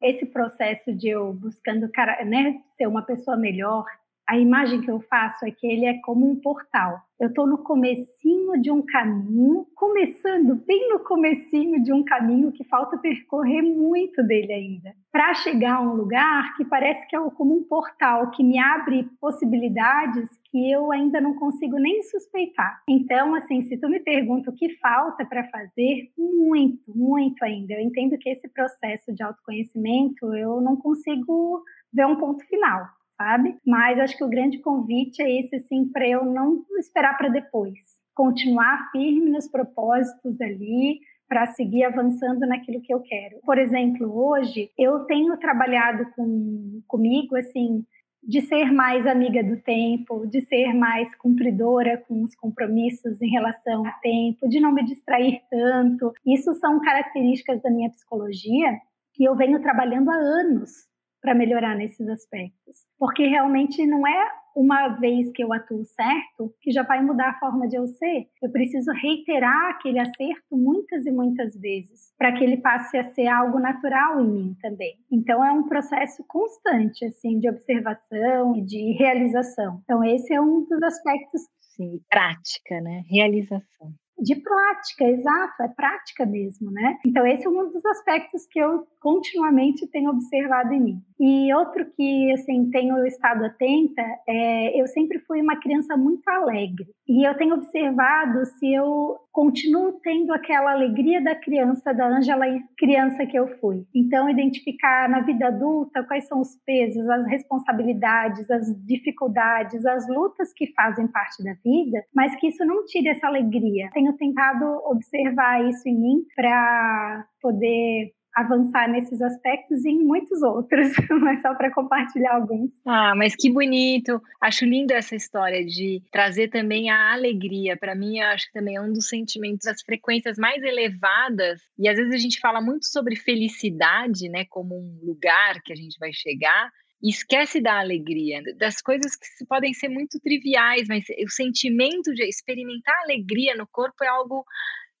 Esse 0.00 0.26
processo 0.26 0.94
de 0.94 1.08
eu 1.08 1.32
buscando 1.32 1.90
né, 2.26 2.62
ser 2.76 2.86
uma 2.86 3.02
pessoa 3.02 3.36
melhor, 3.36 3.84
a 4.32 4.38
imagem 4.38 4.80
que 4.80 4.90
eu 4.90 4.98
faço 4.98 5.44
é 5.44 5.50
que 5.50 5.66
ele 5.66 5.84
é 5.84 5.98
como 5.98 6.26
um 6.26 6.40
portal. 6.40 7.02
Eu 7.20 7.28
estou 7.28 7.46
no 7.46 7.58
comecinho 7.58 8.58
de 8.62 8.70
um 8.70 8.80
caminho, 8.80 9.66
começando 9.74 10.54
bem 10.54 10.88
no 10.88 11.00
comecinho 11.00 11.82
de 11.82 11.92
um 11.92 12.02
caminho 12.02 12.50
que 12.50 12.64
falta 12.64 12.96
percorrer 12.96 13.60
muito 13.60 14.22
dele 14.22 14.50
ainda, 14.50 14.94
para 15.12 15.34
chegar 15.34 15.74
a 15.74 15.80
um 15.82 15.92
lugar 15.92 16.56
que 16.56 16.64
parece 16.64 17.06
que 17.08 17.14
é 17.14 17.20
como 17.32 17.54
um 17.54 17.62
portal 17.64 18.30
que 18.30 18.42
me 18.42 18.58
abre 18.58 19.06
possibilidades 19.20 20.30
que 20.50 20.72
eu 20.72 20.90
ainda 20.90 21.20
não 21.20 21.34
consigo 21.34 21.76
nem 21.76 22.02
suspeitar. 22.02 22.80
Então, 22.88 23.34
assim, 23.34 23.60
se 23.64 23.76
tu 23.76 23.86
me 23.86 24.00
pergunta 24.00 24.48
o 24.48 24.54
que 24.54 24.70
falta 24.76 25.26
para 25.26 25.44
fazer, 25.50 26.10
muito, 26.16 26.90
muito 26.96 27.44
ainda. 27.44 27.74
Eu 27.74 27.80
entendo 27.80 28.16
que 28.16 28.30
esse 28.30 28.48
processo 28.48 29.12
de 29.12 29.22
autoconhecimento 29.22 30.34
eu 30.34 30.58
não 30.62 30.74
consigo 30.74 31.62
ver 31.92 32.06
um 32.06 32.16
ponto 32.16 32.42
final 32.46 32.88
sabe? 33.16 33.56
Mas 33.66 33.98
acho 33.98 34.16
que 34.16 34.24
o 34.24 34.28
grande 34.28 34.58
convite 34.58 35.22
é 35.22 35.40
esse, 35.40 35.56
assim, 35.56 35.88
para 35.92 36.08
eu 36.08 36.24
não 36.24 36.64
esperar 36.78 37.16
para 37.16 37.28
depois. 37.28 37.78
Continuar 38.14 38.90
firme 38.92 39.30
nos 39.30 39.48
propósitos 39.48 40.40
ali, 40.40 41.00
para 41.32 41.46
seguir 41.46 41.84
avançando 41.84 42.40
naquilo 42.40 42.82
que 42.82 42.92
eu 42.92 43.00
quero. 43.00 43.40
Por 43.46 43.56
exemplo, 43.56 44.14
hoje 44.14 44.70
eu 44.78 45.06
tenho 45.06 45.34
trabalhado 45.38 46.04
com, 46.14 46.82
comigo 46.86 47.34
assim 47.36 47.86
de 48.22 48.42
ser 48.42 48.70
mais 48.70 49.06
amiga 49.06 49.42
do 49.42 49.56
tempo, 49.56 50.26
de 50.26 50.42
ser 50.42 50.74
mais 50.74 51.12
cumpridora 51.16 52.04
com 52.06 52.22
os 52.22 52.34
compromissos 52.34 53.20
em 53.22 53.30
relação 53.30 53.84
ao 53.86 54.00
tempo, 54.02 54.46
de 54.46 54.60
não 54.60 54.72
me 54.72 54.84
distrair 54.84 55.40
tanto. 55.50 56.12
Isso 56.24 56.52
são 56.54 56.78
características 56.80 57.62
da 57.62 57.70
minha 57.70 57.90
psicologia 57.90 58.78
que 59.14 59.24
eu 59.24 59.34
venho 59.34 59.60
trabalhando 59.62 60.10
há 60.10 60.14
anos 60.14 60.91
para 61.22 61.34
melhorar 61.34 61.76
nesses 61.76 62.06
aspectos. 62.08 62.84
Porque 62.98 63.26
realmente 63.26 63.86
não 63.86 64.06
é 64.06 64.28
uma 64.54 64.88
vez 64.88 65.30
que 65.32 65.42
eu 65.42 65.52
atuo 65.52 65.84
certo 65.84 66.54
que 66.60 66.70
já 66.70 66.82
vai 66.82 67.02
mudar 67.02 67.30
a 67.30 67.38
forma 67.38 67.66
de 67.66 67.76
eu 67.76 67.86
ser. 67.86 68.26
Eu 68.42 68.50
preciso 68.50 68.90
reiterar 68.92 69.70
aquele 69.70 69.98
acerto 69.98 70.56
muitas 70.56 71.06
e 71.06 71.10
muitas 71.10 71.56
vezes 71.58 72.12
para 72.18 72.32
que 72.32 72.44
ele 72.44 72.58
passe 72.58 72.98
a 72.98 73.04
ser 73.12 73.28
algo 73.28 73.58
natural 73.58 74.20
em 74.20 74.30
mim 74.30 74.56
também. 74.60 74.96
Então 75.10 75.42
é 75.44 75.52
um 75.52 75.66
processo 75.68 76.22
constante 76.28 77.04
assim 77.04 77.38
de 77.38 77.48
observação 77.48 78.56
e 78.56 78.62
de 78.62 78.92
realização. 78.92 79.80
Então 79.84 80.04
esse 80.04 80.34
é 80.34 80.40
um 80.40 80.66
dos 80.66 80.82
aspectos 80.82 81.42
Sim, 81.74 82.00
prática, 82.10 82.80
né? 82.82 83.02
Realização 83.08 83.94
de 84.22 84.36
prática, 84.36 85.04
exato, 85.04 85.62
é 85.62 85.68
prática 85.68 86.24
mesmo, 86.24 86.70
né? 86.70 86.98
Então 87.04 87.26
esse 87.26 87.46
é 87.46 87.50
um 87.50 87.70
dos 87.70 87.84
aspectos 87.84 88.46
que 88.46 88.58
eu 88.58 88.86
continuamente 89.00 89.86
tenho 89.88 90.10
observado 90.10 90.72
em 90.72 90.80
mim. 90.80 91.02
E 91.18 91.52
outro 91.54 91.84
que 91.96 92.32
assim 92.32 92.70
tenho 92.70 93.04
estado 93.06 93.44
atenta 93.44 94.02
é 94.28 94.80
eu 94.80 94.86
sempre 94.86 95.18
fui 95.20 95.40
uma 95.42 95.60
criança 95.60 95.96
muito 95.96 96.28
alegre 96.28 96.86
e 97.08 97.26
eu 97.26 97.36
tenho 97.36 97.54
observado 97.54 98.46
se 98.46 98.72
eu 98.72 99.18
continuo 99.32 99.98
tendo 100.02 100.32
aquela 100.32 100.72
alegria 100.72 101.22
da 101.22 101.34
criança 101.34 101.92
da 101.92 102.06
Ângela 102.06 102.44
criança 102.76 103.24
que 103.26 103.36
eu 103.36 103.48
fui. 103.58 103.84
Então 103.94 104.28
identificar 104.28 105.08
na 105.08 105.20
vida 105.20 105.46
adulta 105.46 106.04
quais 106.04 106.28
são 106.28 106.40
os 106.40 106.54
pesos, 106.66 107.08
as 107.08 107.26
responsabilidades, 107.26 108.50
as 108.50 108.66
dificuldades, 108.84 109.84
as 109.86 110.06
lutas 110.08 110.52
que 110.52 110.72
fazem 110.74 111.08
parte 111.08 111.42
da 111.42 111.54
vida, 111.64 112.04
mas 112.14 112.36
que 112.36 112.48
isso 112.48 112.64
não 112.64 112.84
tire 112.84 113.08
essa 113.08 113.26
alegria. 113.26 113.90
Tenho 113.92 114.12
tentado 114.16 114.64
observar 114.84 115.64
isso 115.68 115.88
em 115.88 115.98
mim 115.98 116.24
para 116.36 117.26
poder 117.40 118.12
avançar 118.34 118.88
nesses 118.88 119.20
aspectos 119.20 119.84
e 119.84 119.90
em 119.90 120.04
muitos 120.04 120.42
outros, 120.42 120.88
mas 121.20 121.40
só 121.42 121.54
para 121.54 121.72
compartilhar 121.72 122.34
alguns. 122.34 122.70
Ah, 122.86 123.14
mas 123.14 123.36
que 123.36 123.52
bonito! 123.52 124.20
Acho 124.40 124.64
lindo 124.64 124.92
essa 124.92 125.14
história 125.14 125.64
de 125.64 126.02
trazer 126.10 126.48
também 126.48 126.90
a 126.90 127.12
alegria. 127.12 127.76
Para 127.76 127.94
mim, 127.94 128.20
acho 128.20 128.46
que 128.46 128.52
também 128.52 128.76
é 128.76 128.80
um 128.80 128.92
dos 128.92 129.08
sentimentos, 129.08 129.66
as 129.66 129.82
frequências 129.82 130.38
mais 130.38 130.62
elevadas. 130.62 131.60
E 131.78 131.88
às 131.88 131.96
vezes 131.96 132.14
a 132.14 132.18
gente 132.18 132.40
fala 132.40 132.60
muito 132.60 132.86
sobre 132.86 133.16
felicidade, 133.16 134.28
né, 134.28 134.44
como 134.48 134.74
um 134.76 135.00
lugar 135.04 135.60
que 135.62 135.72
a 135.72 135.76
gente 135.76 135.98
vai 135.98 136.12
chegar. 136.12 136.70
Esquece 137.02 137.60
da 137.60 137.80
alegria, 137.80 138.40
das 138.56 138.80
coisas 138.80 139.16
que 139.16 139.44
podem 139.46 139.74
ser 139.74 139.88
muito 139.88 140.20
triviais, 140.20 140.86
mas 140.88 141.04
o 141.24 141.30
sentimento 141.30 142.14
de 142.14 142.24
experimentar 142.24 142.94
alegria 143.02 143.56
no 143.56 143.66
corpo 143.66 144.04
é 144.04 144.08
algo 144.08 144.44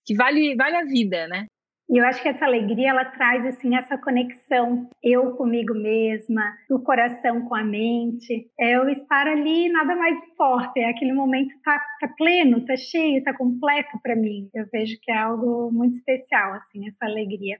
que 0.04 0.14
vale, 0.16 0.56
vale 0.56 0.76
a 0.76 0.84
vida, 0.84 1.28
né? 1.28 1.46
E 1.92 1.98
eu 1.98 2.06
acho 2.06 2.22
que 2.22 2.28
essa 2.28 2.46
alegria 2.46 2.88
ela 2.88 3.04
traz 3.04 3.44
assim 3.44 3.76
essa 3.76 3.98
conexão 3.98 4.88
eu 5.02 5.36
comigo 5.36 5.74
mesma, 5.74 6.56
do 6.66 6.82
coração 6.82 7.42
com 7.42 7.54
a 7.54 7.62
mente. 7.62 8.50
É 8.58 8.76
eu 8.76 8.88
estar 8.88 9.26
ali 9.26 9.70
nada 9.70 9.94
mais 9.94 10.16
importa, 10.16 10.72
é 10.80 10.86
aquele 10.86 11.12
momento 11.12 11.54
tá, 11.62 11.78
tá 12.00 12.08
pleno, 12.16 12.64
tá 12.64 12.74
cheio, 12.78 13.22
tá 13.22 13.36
completo 13.36 13.90
para 14.02 14.16
mim. 14.16 14.48
Eu 14.54 14.66
vejo 14.72 14.96
que 15.02 15.12
é 15.12 15.18
algo 15.18 15.70
muito 15.70 15.96
especial 15.96 16.54
assim 16.54 16.88
essa 16.88 17.04
alegria. 17.04 17.58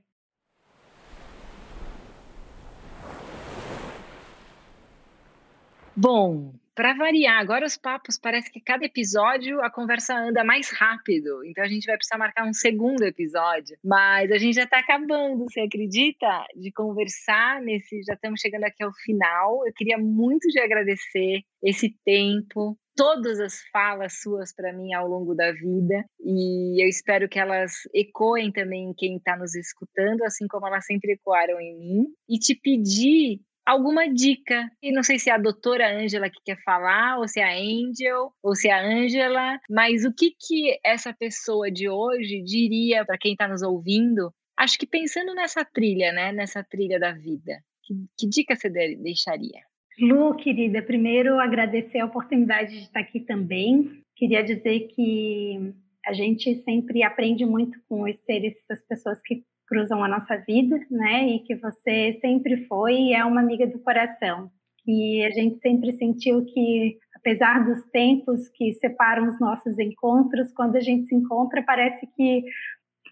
Bom, 5.94 6.54
para 6.74 6.94
variar, 6.94 7.38
agora 7.38 7.66
os 7.66 7.76
papos 7.76 8.18
parece 8.18 8.50
que 8.50 8.60
cada 8.60 8.84
episódio 8.84 9.60
a 9.60 9.70
conversa 9.70 10.14
anda 10.14 10.42
mais 10.44 10.70
rápido, 10.70 11.44
então 11.44 11.62
a 11.64 11.68
gente 11.68 11.86
vai 11.86 11.96
precisar 11.96 12.18
marcar 12.18 12.46
um 12.46 12.52
segundo 12.52 13.02
episódio. 13.02 13.76
Mas 13.84 14.30
a 14.30 14.38
gente 14.38 14.54
já 14.54 14.64
está 14.64 14.78
acabando, 14.78 15.44
você 15.44 15.60
acredita? 15.60 16.46
De 16.56 16.72
conversar 16.72 17.60
nesse. 17.60 18.02
Já 18.04 18.14
estamos 18.14 18.40
chegando 18.40 18.64
aqui 18.64 18.82
ao 18.82 18.92
final. 18.92 19.66
Eu 19.66 19.72
queria 19.74 19.98
muito 19.98 20.48
te 20.48 20.58
agradecer 20.60 21.42
esse 21.62 21.94
tempo, 22.04 22.76
todas 22.96 23.40
as 23.40 23.62
falas 23.72 24.20
suas 24.20 24.54
para 24.54 24.72
mim 24.72 24.92
ao 24.92 25.08
longo 25.08 25.34
da 25.34 25.52
vida 25.52 26.04
e 26.20 26.82
eu 26.82 26.88
espero 26.88 27.28
que 27.28 27.38
elas 27.38 27.72
ecoem 27.94 28.52
também 28.52 28.90
em 28.90 28.94
quem 28.94 29.16
está 29.16 29.36
nos 29.36 29.54
escutando, 29.54 30.22
assim 30.24 30.46
como 30.46 30.66
elas 30.66 30.84
sempre 30.84 31.12
ecoaram 31.12 31.60
em 31.60 31.78
mim. 31.78 32.06
E 32.28 32.38
te 32.38 32.54
pedir 32.54 33.40
alguma 33.66 34.08
dica. 34.08 34.70
E 34.82 34.92
não 34.92 35.02
sei 35.02 35.18
se 35.18 35.30
é 35.30 35.32
a 35.32 35.38
doutora 35.38 35.96
Ângela 35.96 36.30
que 36.30 36.40
quer 36.44 36.60
falar, 36.62 37.18
ou 37.18 37.28
se 37.28 37.40
é 37.40 37.44
a 37.44 37.56
Angel, 37.56 38.32
ou 38.42 38.54
se 38.54 38.68
é 38.68 38.72
a 38.72 38.84
Ângela, 38.84 39.60
mas 39.68 40.04
o 40.04 40.12
que, 40.12 40.30
que 40.38 40.78
essa 40.84 41.12
pessoa 41.12 41.70
de 41.70 41.88
hoje 41.88 42.42
diria 42.42 43.04
para 43.04 43.18
quem 43.18 43.32
está 43.32 43.48
nos 43.48 43.62
ouvindo? 43.62 44.32
Acho 44.58 44.78
que 44.78 44.86
pensando 44.86 45.34
nessa 45.34 45.64
trilha, 45.64 46.12
né? 46.12 46.32
Nessa 46.32 46.62
trilha 46.62 46.98
da 46.98 47.12
vida. 47.12 47.58
Que, 47.84 47.94
que 48.18 48.28
dica 48.28 48.54
você 48.54 48.70
deixaria? 48.70 49.60
Lu, 49.98 50.34
querida, 50.36 50.80
primeiro 50.82 51.38
agradecer 51.38 51.98
a 51.98 52.06
oportunidade 52.06 52.72
de 52.72 52.82
estar 52.82 53.00
aqui 53.00 53.20
também. 53.20 54.02
Queria 54.16 54.42
dizer 54.42 54.88
que 54.88 55.74
a 56.04 56.12
gente 56.12 56.54
sempre 56.62 57.02
aprende 57.02 57.44
muito 57.44 57.78
com 57.88 58.02
os 58.02 58.16
seres, 58.20 58.54
as 58.70 58.80
pessoas 58.86 59.20
que 59.22 59.44
cruzam 59.72 60.04
a 60.04 60.08
nossa 60.08 60.36
vida, 60.36 60.78
né? 60.90 61.26
E 61.28 61.38
que 61.40 61.54
você 61.56 62.18
sempre 62.20 62.66
foi 62.66 62.92
e 62.92 63.14
é 63.14 63.24
uma 63.24 63.40
amiga 63.40 63.66
do 63.66 63.78
coração. 63.78 64.50
E 64.86 65.24
a 65.24 65.30
gente 65.30 65.58
sempre 65.60 65.92
sentiu 65.92 66.44
que, 66.44 66.98
apesar 67.16 67.64
dos 67.64 67.82
tempos 67.86 68.48
que 68.50 68.74
separam 68.74 69.28
os 69.28 69.40
nossos 69.40 69.78
encontros, 69.78 70.52
quando 70.52 70.76
a 70.76 70.80
gente 70.80 71.06
se 71.06 71.14
encontra, 71.14 71.62
parece 71.62 72.06
que 72.14 72.44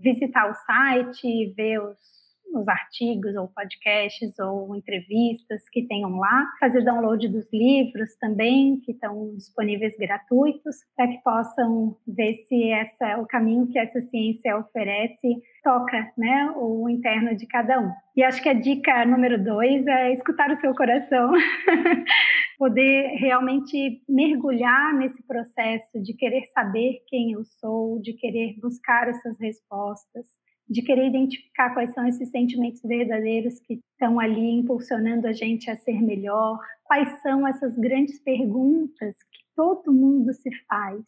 visitar 0.00 0.50
o 0.50 0.54
site, 0.54 1.52
ver 1.56 1.80
os 1.80 2.19
os 2.52 2.68
artigos 2.68 3.34
ou 3.36 3.48
podcasts 3.48 4.38
ou 4.38 4.74
entrevistas 4.74 5.68
que 5.70 5.86
tenham 5.86 6.18
lá, 6.18 6.46
fazer 6.58 6.84
download 6.84 7.28
dos 7.28 7.50
livros 7.52 8.16
também, 8.20 8.80
que 8.80 8.92
estão 8.92 9.34
disponíveis 9.36 9.96
gratuitos, 9.96 10.76
para 10.96 11.08
que 11.08 11.18
possam 11.22 11.96
ver 12.06 12.34
se 12.48 12.70
essa, 12.70 13.18
o 13.18 13.26
caminho 13.26 13.66
que 13.68 13.78
essa 13.78 14.00
ciência 14.02 14.56
oferece 14.56 15.42
toca 15.62 16.10
né, 16.16 16.52
o 16.56 16.88
interno 16.88 17.36
de 17.36 17.46
cada 17.46 17.78
um. 17.80 17.92
E 18.16 18.22
acho 18.22 18.42
que 18.42 18.48
a 18.48 18.54
dica 18.54 19.04
número 19.04 19.42
dois 19.42 19.86
é 19.86 20.12
escutar 20.12 20.50
o 20.50 20.56
seu 20.56 20.74
coração, 20.74 21.32
poder 22.58 23.16
realmente 23.18 24.02
mergulhar 24.08 24.94
nesse 24.94 25.22
processo 25.26 26.02
de 26.02 26.14
querer 26.14 26.44
saber 26.46 27.02
quem 27.06 27.32
eu 27.32 27.44
sou, 27.44 28.00
de 28.00 28.12
querer 28.14 28.58
buscar 28.60 29.08
essas 29.08 29.38
respostas 29.38 30.26
de 30.70 30.82
querer 30.82 31.08
identificar 31.08 31.74
quais 31.74 31.92
são 31.92 32.06
esses 32.06 32.30
sentimentos 32.30 32.80
verdadeiros 32.82 33.58
que 33.58 33.80
estão 33.92 34.20
ali 34.20 34.52
impulsionando 34.52 35.26
a 35.26 35.32
gente 35.32 35.68
a 35.68 35.74
ser 35.74 36.00
melhor, 36.00 36.60
quais 36.84 37.20
são 37.22 37.46
essas 37.46 37.76
grandes 37.76 38.20
perguntas 38.20 39.16
que 39.32 39.40
todo 39.56 39.92
mundo 39.92 40.32
se 40.32 40.50
faz, 40.68 41.04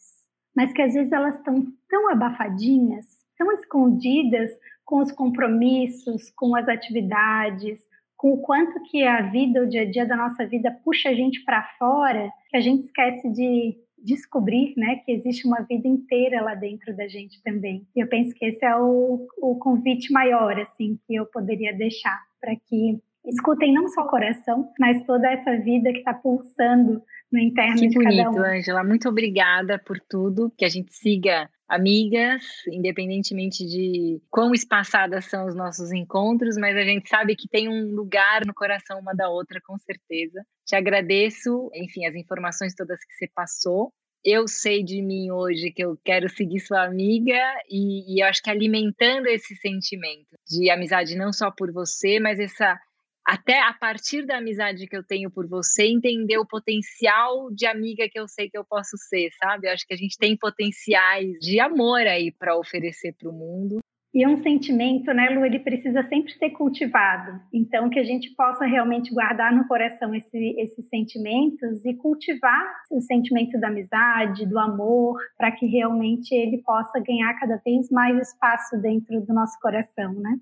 mas 0.55 0.73
que 0.73 0.83
às 0.83 0.95
vezes 0.95 1.13
elas 1.13 1.37
estão 1.37 1.65
tão 1.89 2.11
abafadinhas, 2.11 3.07
tão 3.39 3.53
escondidas 3.53 4.51
com 4.85 4.99
os 4.99 5.13
compromissos, 5.13 6.31
com 6.37 6.57
as 6.57 6.69
atividades, 6.69 7.81
com 8.17 8.33
o 8.35 8.43
quanto 8.43 8.83
que 8.91 9.05
a 9.05 9.23
vida, 9.31 9.63
o 9.63 9.69
dia 9.69 9.83
a 9.83 9.91
dia 9.91 10.07
da 10.07 10.17
nossa 10.17 10.45
vida 10.45 10.77
puxa 10.85 11.09
a 11.09 11.15
gente 11.15 11.45
para 11.45 11.63
fora, 11.79 12.31
que 12.51 12.57
a 12.57 12.61
gente 12.61 12.85
esquece 12.85 13.29
de 13.31 13.77
descobrir 14.03 14.75
né, 14.77 14.97
que 15.05 15.13
existe 15.13 15.47
uma 15.47 15.63
vida 15.63 15.87
inteira 15.87 16.43
lá 16.43 16.55
dentro 16.55 16.95
da 16.97 17.07
gente 17.09 17.43
também. 17.43 17.87
E 17.95 18.01
eu 18.01 18.09
penso 18.09 18.35
que 18.35 18.45
esse 18.45 18.65
é 18.65 18.77
o, 18.77 19.27
o 19.39 19.57
convite 19.57 20.13
maior 20.13 20.59
assim 20.59 20.99
que 21.07 21.15
eu 21.15 21.27
poderia 21.27 21.73
deixar 21.73 22.21
para 22.41 22.55
que 22.57 23.01
escutem 23.27 23.73
não 23.73 23.89
só 23.89 24.03
o 24.03 24.09
coração, 24.09 24.71
mas 24.79 25.05
toda 25.05 25.31
essa 25.31 25.57
vida 25.59 25.93
que 25.93 25.99
está 25.99 26.15
pulsando 26.15 27.03
no 27.31 27.39
interno 27.39 27.77
que 27.77 27.89
de 27.89 27.95
bonito, 27.95 28.25
cada 28.25 28.31
um. 28.31 28.45
Ângela. 28.45 28.85
Muito 28.85 29.09
obrigada 29.09 29.79
por 29.79 29.99
tudo. 30.01 30.53
Que 30.57 30.65
a 30.65 30.69
gente 30.69 30.93
siga 30.95 31.49
amigas, 31.69 32.43
independentemente 32.71 33.65
de 33.65 34.21
quão 34.31 34.53
espaçadas 34.53 35.25
são 35.25 35.47
os 35.47 35.55
nossos 35.55 35.91
encontros, 35.91 36.57
mas 36.59 36.77
a 36.77 36.83
gente 36.83 37.09
sabe 37.09 37.35
que 37.35 37.49
tem 37.49 37.69
um 37.69 37.95
lugar 37.95 38.45
no 38.47 38.53
coração 38.53 39.01
uma 39.01 39.15
da 39.15 39.31
outra, 39.31 39.59
com 39.65 39.79
certeza. 39.79 40.45
Te 40.67 40.77
agradeço, 40.77 41.71
enfim, 41.75 42.05
as 42.05 42.15
informações 42.15 42.75
todas 42.75 42.99
que 42.99 43.15
você 43.15 43.29
passou. 43.35 43.91
Eu 44.25 44.47
sei 44.47 44.85
de 44.85 45.03
mim 45.03 45.31
hoje 45.33 45.73
que 45.73 45.83
eu 45.83 45.99
quero 46.05 46.29
seguir 46.29 46.61
sua 46.61 46.85
amiga 46.85 47.41
e, 47.69 48.15
e 48.15 48.23
eu 48.23 48.29
acho 48.29 48.43
que 48.43 48.51
alimentando 48.51 49.27
esse 49.27 49.57
sentimento 49.57 50.37
de 50.47 50.71
amizade 50.71 51.17
não 51.17 51.33
só 51.33 51.51
por 51.51 51.73
você, 51.73 52.21
mas 52.21 52.39
essa 52.39 52.79
até 53.25 53.61
a 53.61 53.73
partir 53.73 54.27
da 54.27 54.39
amizade 54.39 54.87
que 54.87 54.97
eu 54.97 55.05
tenho 55.05 55.31
por 55.31 55.47
você, 55.47 55.85
entender 55.85 56.39
o 56.39 56.47
potencial 56.47 57.51
de 57.53 57.67
amiga 57.67 58.09
que 58.09 58.19
eu 58.19 58.27
sei 58.27 58.51
que 58.51 58.59
eu 58.59 58.65
posso 58.65 58.97
ser, 58.97 59.31
sabe? 59.43 59.69
Eu 59.69 59.73
acho 59.73 59.87
que 59.87 59.95
a 59.95 59.97
gente 59.97 60.19
tem 60.19 60.37
potenciais 60.37 61.39
de 61.41 61.61
amor 61.61 62.01
aí 62.01 62.33
para 62.33 62.57
oferecer 62.57 63.15
para 63.19 63.31
o 63.31 63.33
mundo. 63.33 63.79
E 64.15 64.23
é 64.23 64.29
um 64.29 64.43
sentimento, 64.43 65.11
né, 65.15 65.31
Lu, 65.31 65.43
ele 65.43 65.59
precisa 65.59 66.03
sempre 66.03 66.35
ser 66.35 66.51
cultivado. 66.51 67.41
Então, 67.51 67.89
que 67.89 67.99
a 67.99 68.05
gente 68.05 68.35
possa 68.35 68.67
realmente 68.67 69.11
guardar 69.11 69.55
no 69.55 69.67
coração 69.67 70.15
esse, 70.15 70.55
esses 70.59 70.87
sentimentos 70.91 71.83
e 71.87 71.95
cultivar 71.95 72.63
o 72.91 73.01
sentimento 73.01 73.59
da 73.59 73.69
amizade, 73.69 74.47
do 74.47 74.59
amor, 74.59 75.19
para 75.39 75.51
que 75.51 75.65
realmente 75.65 76.35
ele 76.35 76.59
possa 76.59 77.01
ganhar 77.01 77.33
cada 77.41 77.57
vez 77.65 77.89
mais 77.89 78.29
espaço 78.29 78.77
dentro 78.83 79.19
do 79.23 79.33
nosso 79.33 79.59
coração, 79.61 80.13
né? 80.13 80.37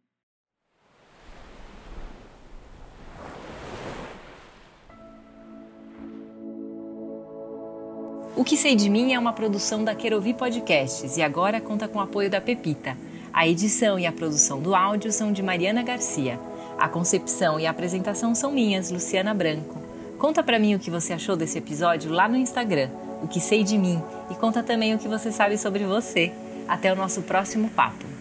O 8.40 8.42
que 8.42 8.56
sei 8.56 8.74
de 8.74 8.88
mim 8.88 9.12
é 9.12 9.18
uma 9.18 9.34
produção 9.34 9.84
da 9.84 9.94
Querovi 9.94 10.32
Podcasts 10.32 11.18
e 11.18 11.20
agora 11.20 11.60
conta 11.60 11.86
com 11.86 11.98
o 11.98 12.00
apoio 12.00 12.30
da 12.30 12.40
Pepita. 12.40 12.96
A 13.34 13.46
edição 13.46 13.98
e 13.98 14.06
a 14.06 14.12
produção 14.12 14.62
do 14.62 14.74
áudio 14.74 15.12
são 15.12 15.30
de 15.30 15.42
Mariana 15.42 15.82
Garcia. 15.82 16.40
A 16.78 16.88
concepção 16.88 17.60
e 17.60 17.66
a 17.66 17.70
apresentação 17.70 18.34
são 18.34 18.50
minhas, 18.50 18.90
Luciana 18.90 19.34
Branco. 19.34 19.78
Conta 20.18 20.42
para 20.42 20.58
mim 20.58 20.74
o 20.74 20.78
que 20.78 20.90
você 20.90 21.12
achou 21.12 21.36
desse 21.36 21.58
episódio 21.58 22.10
lá 22.10 22.30
no 22.30 22.36
Instagram, 22.38 22.88
o 23.22 23.28
que 23.28 23.40
sei 23.40 23.62
de 23.62 23.76
mim, 23.76 24.02
e 24.30 24.34
conta 24.34 24.62
também 24.62 24.94
o 24.94 24.98
que 24.98 25.06
você 25.06 25.30
sabe 25.30 25.58
sobre 25.58 25.84
você. 25.84 26.32
Até 26.66 26.90
o 26.90 26.96
nosso 26.96 27.20
próximo 27.20 27.68
papo. 27.68 28.19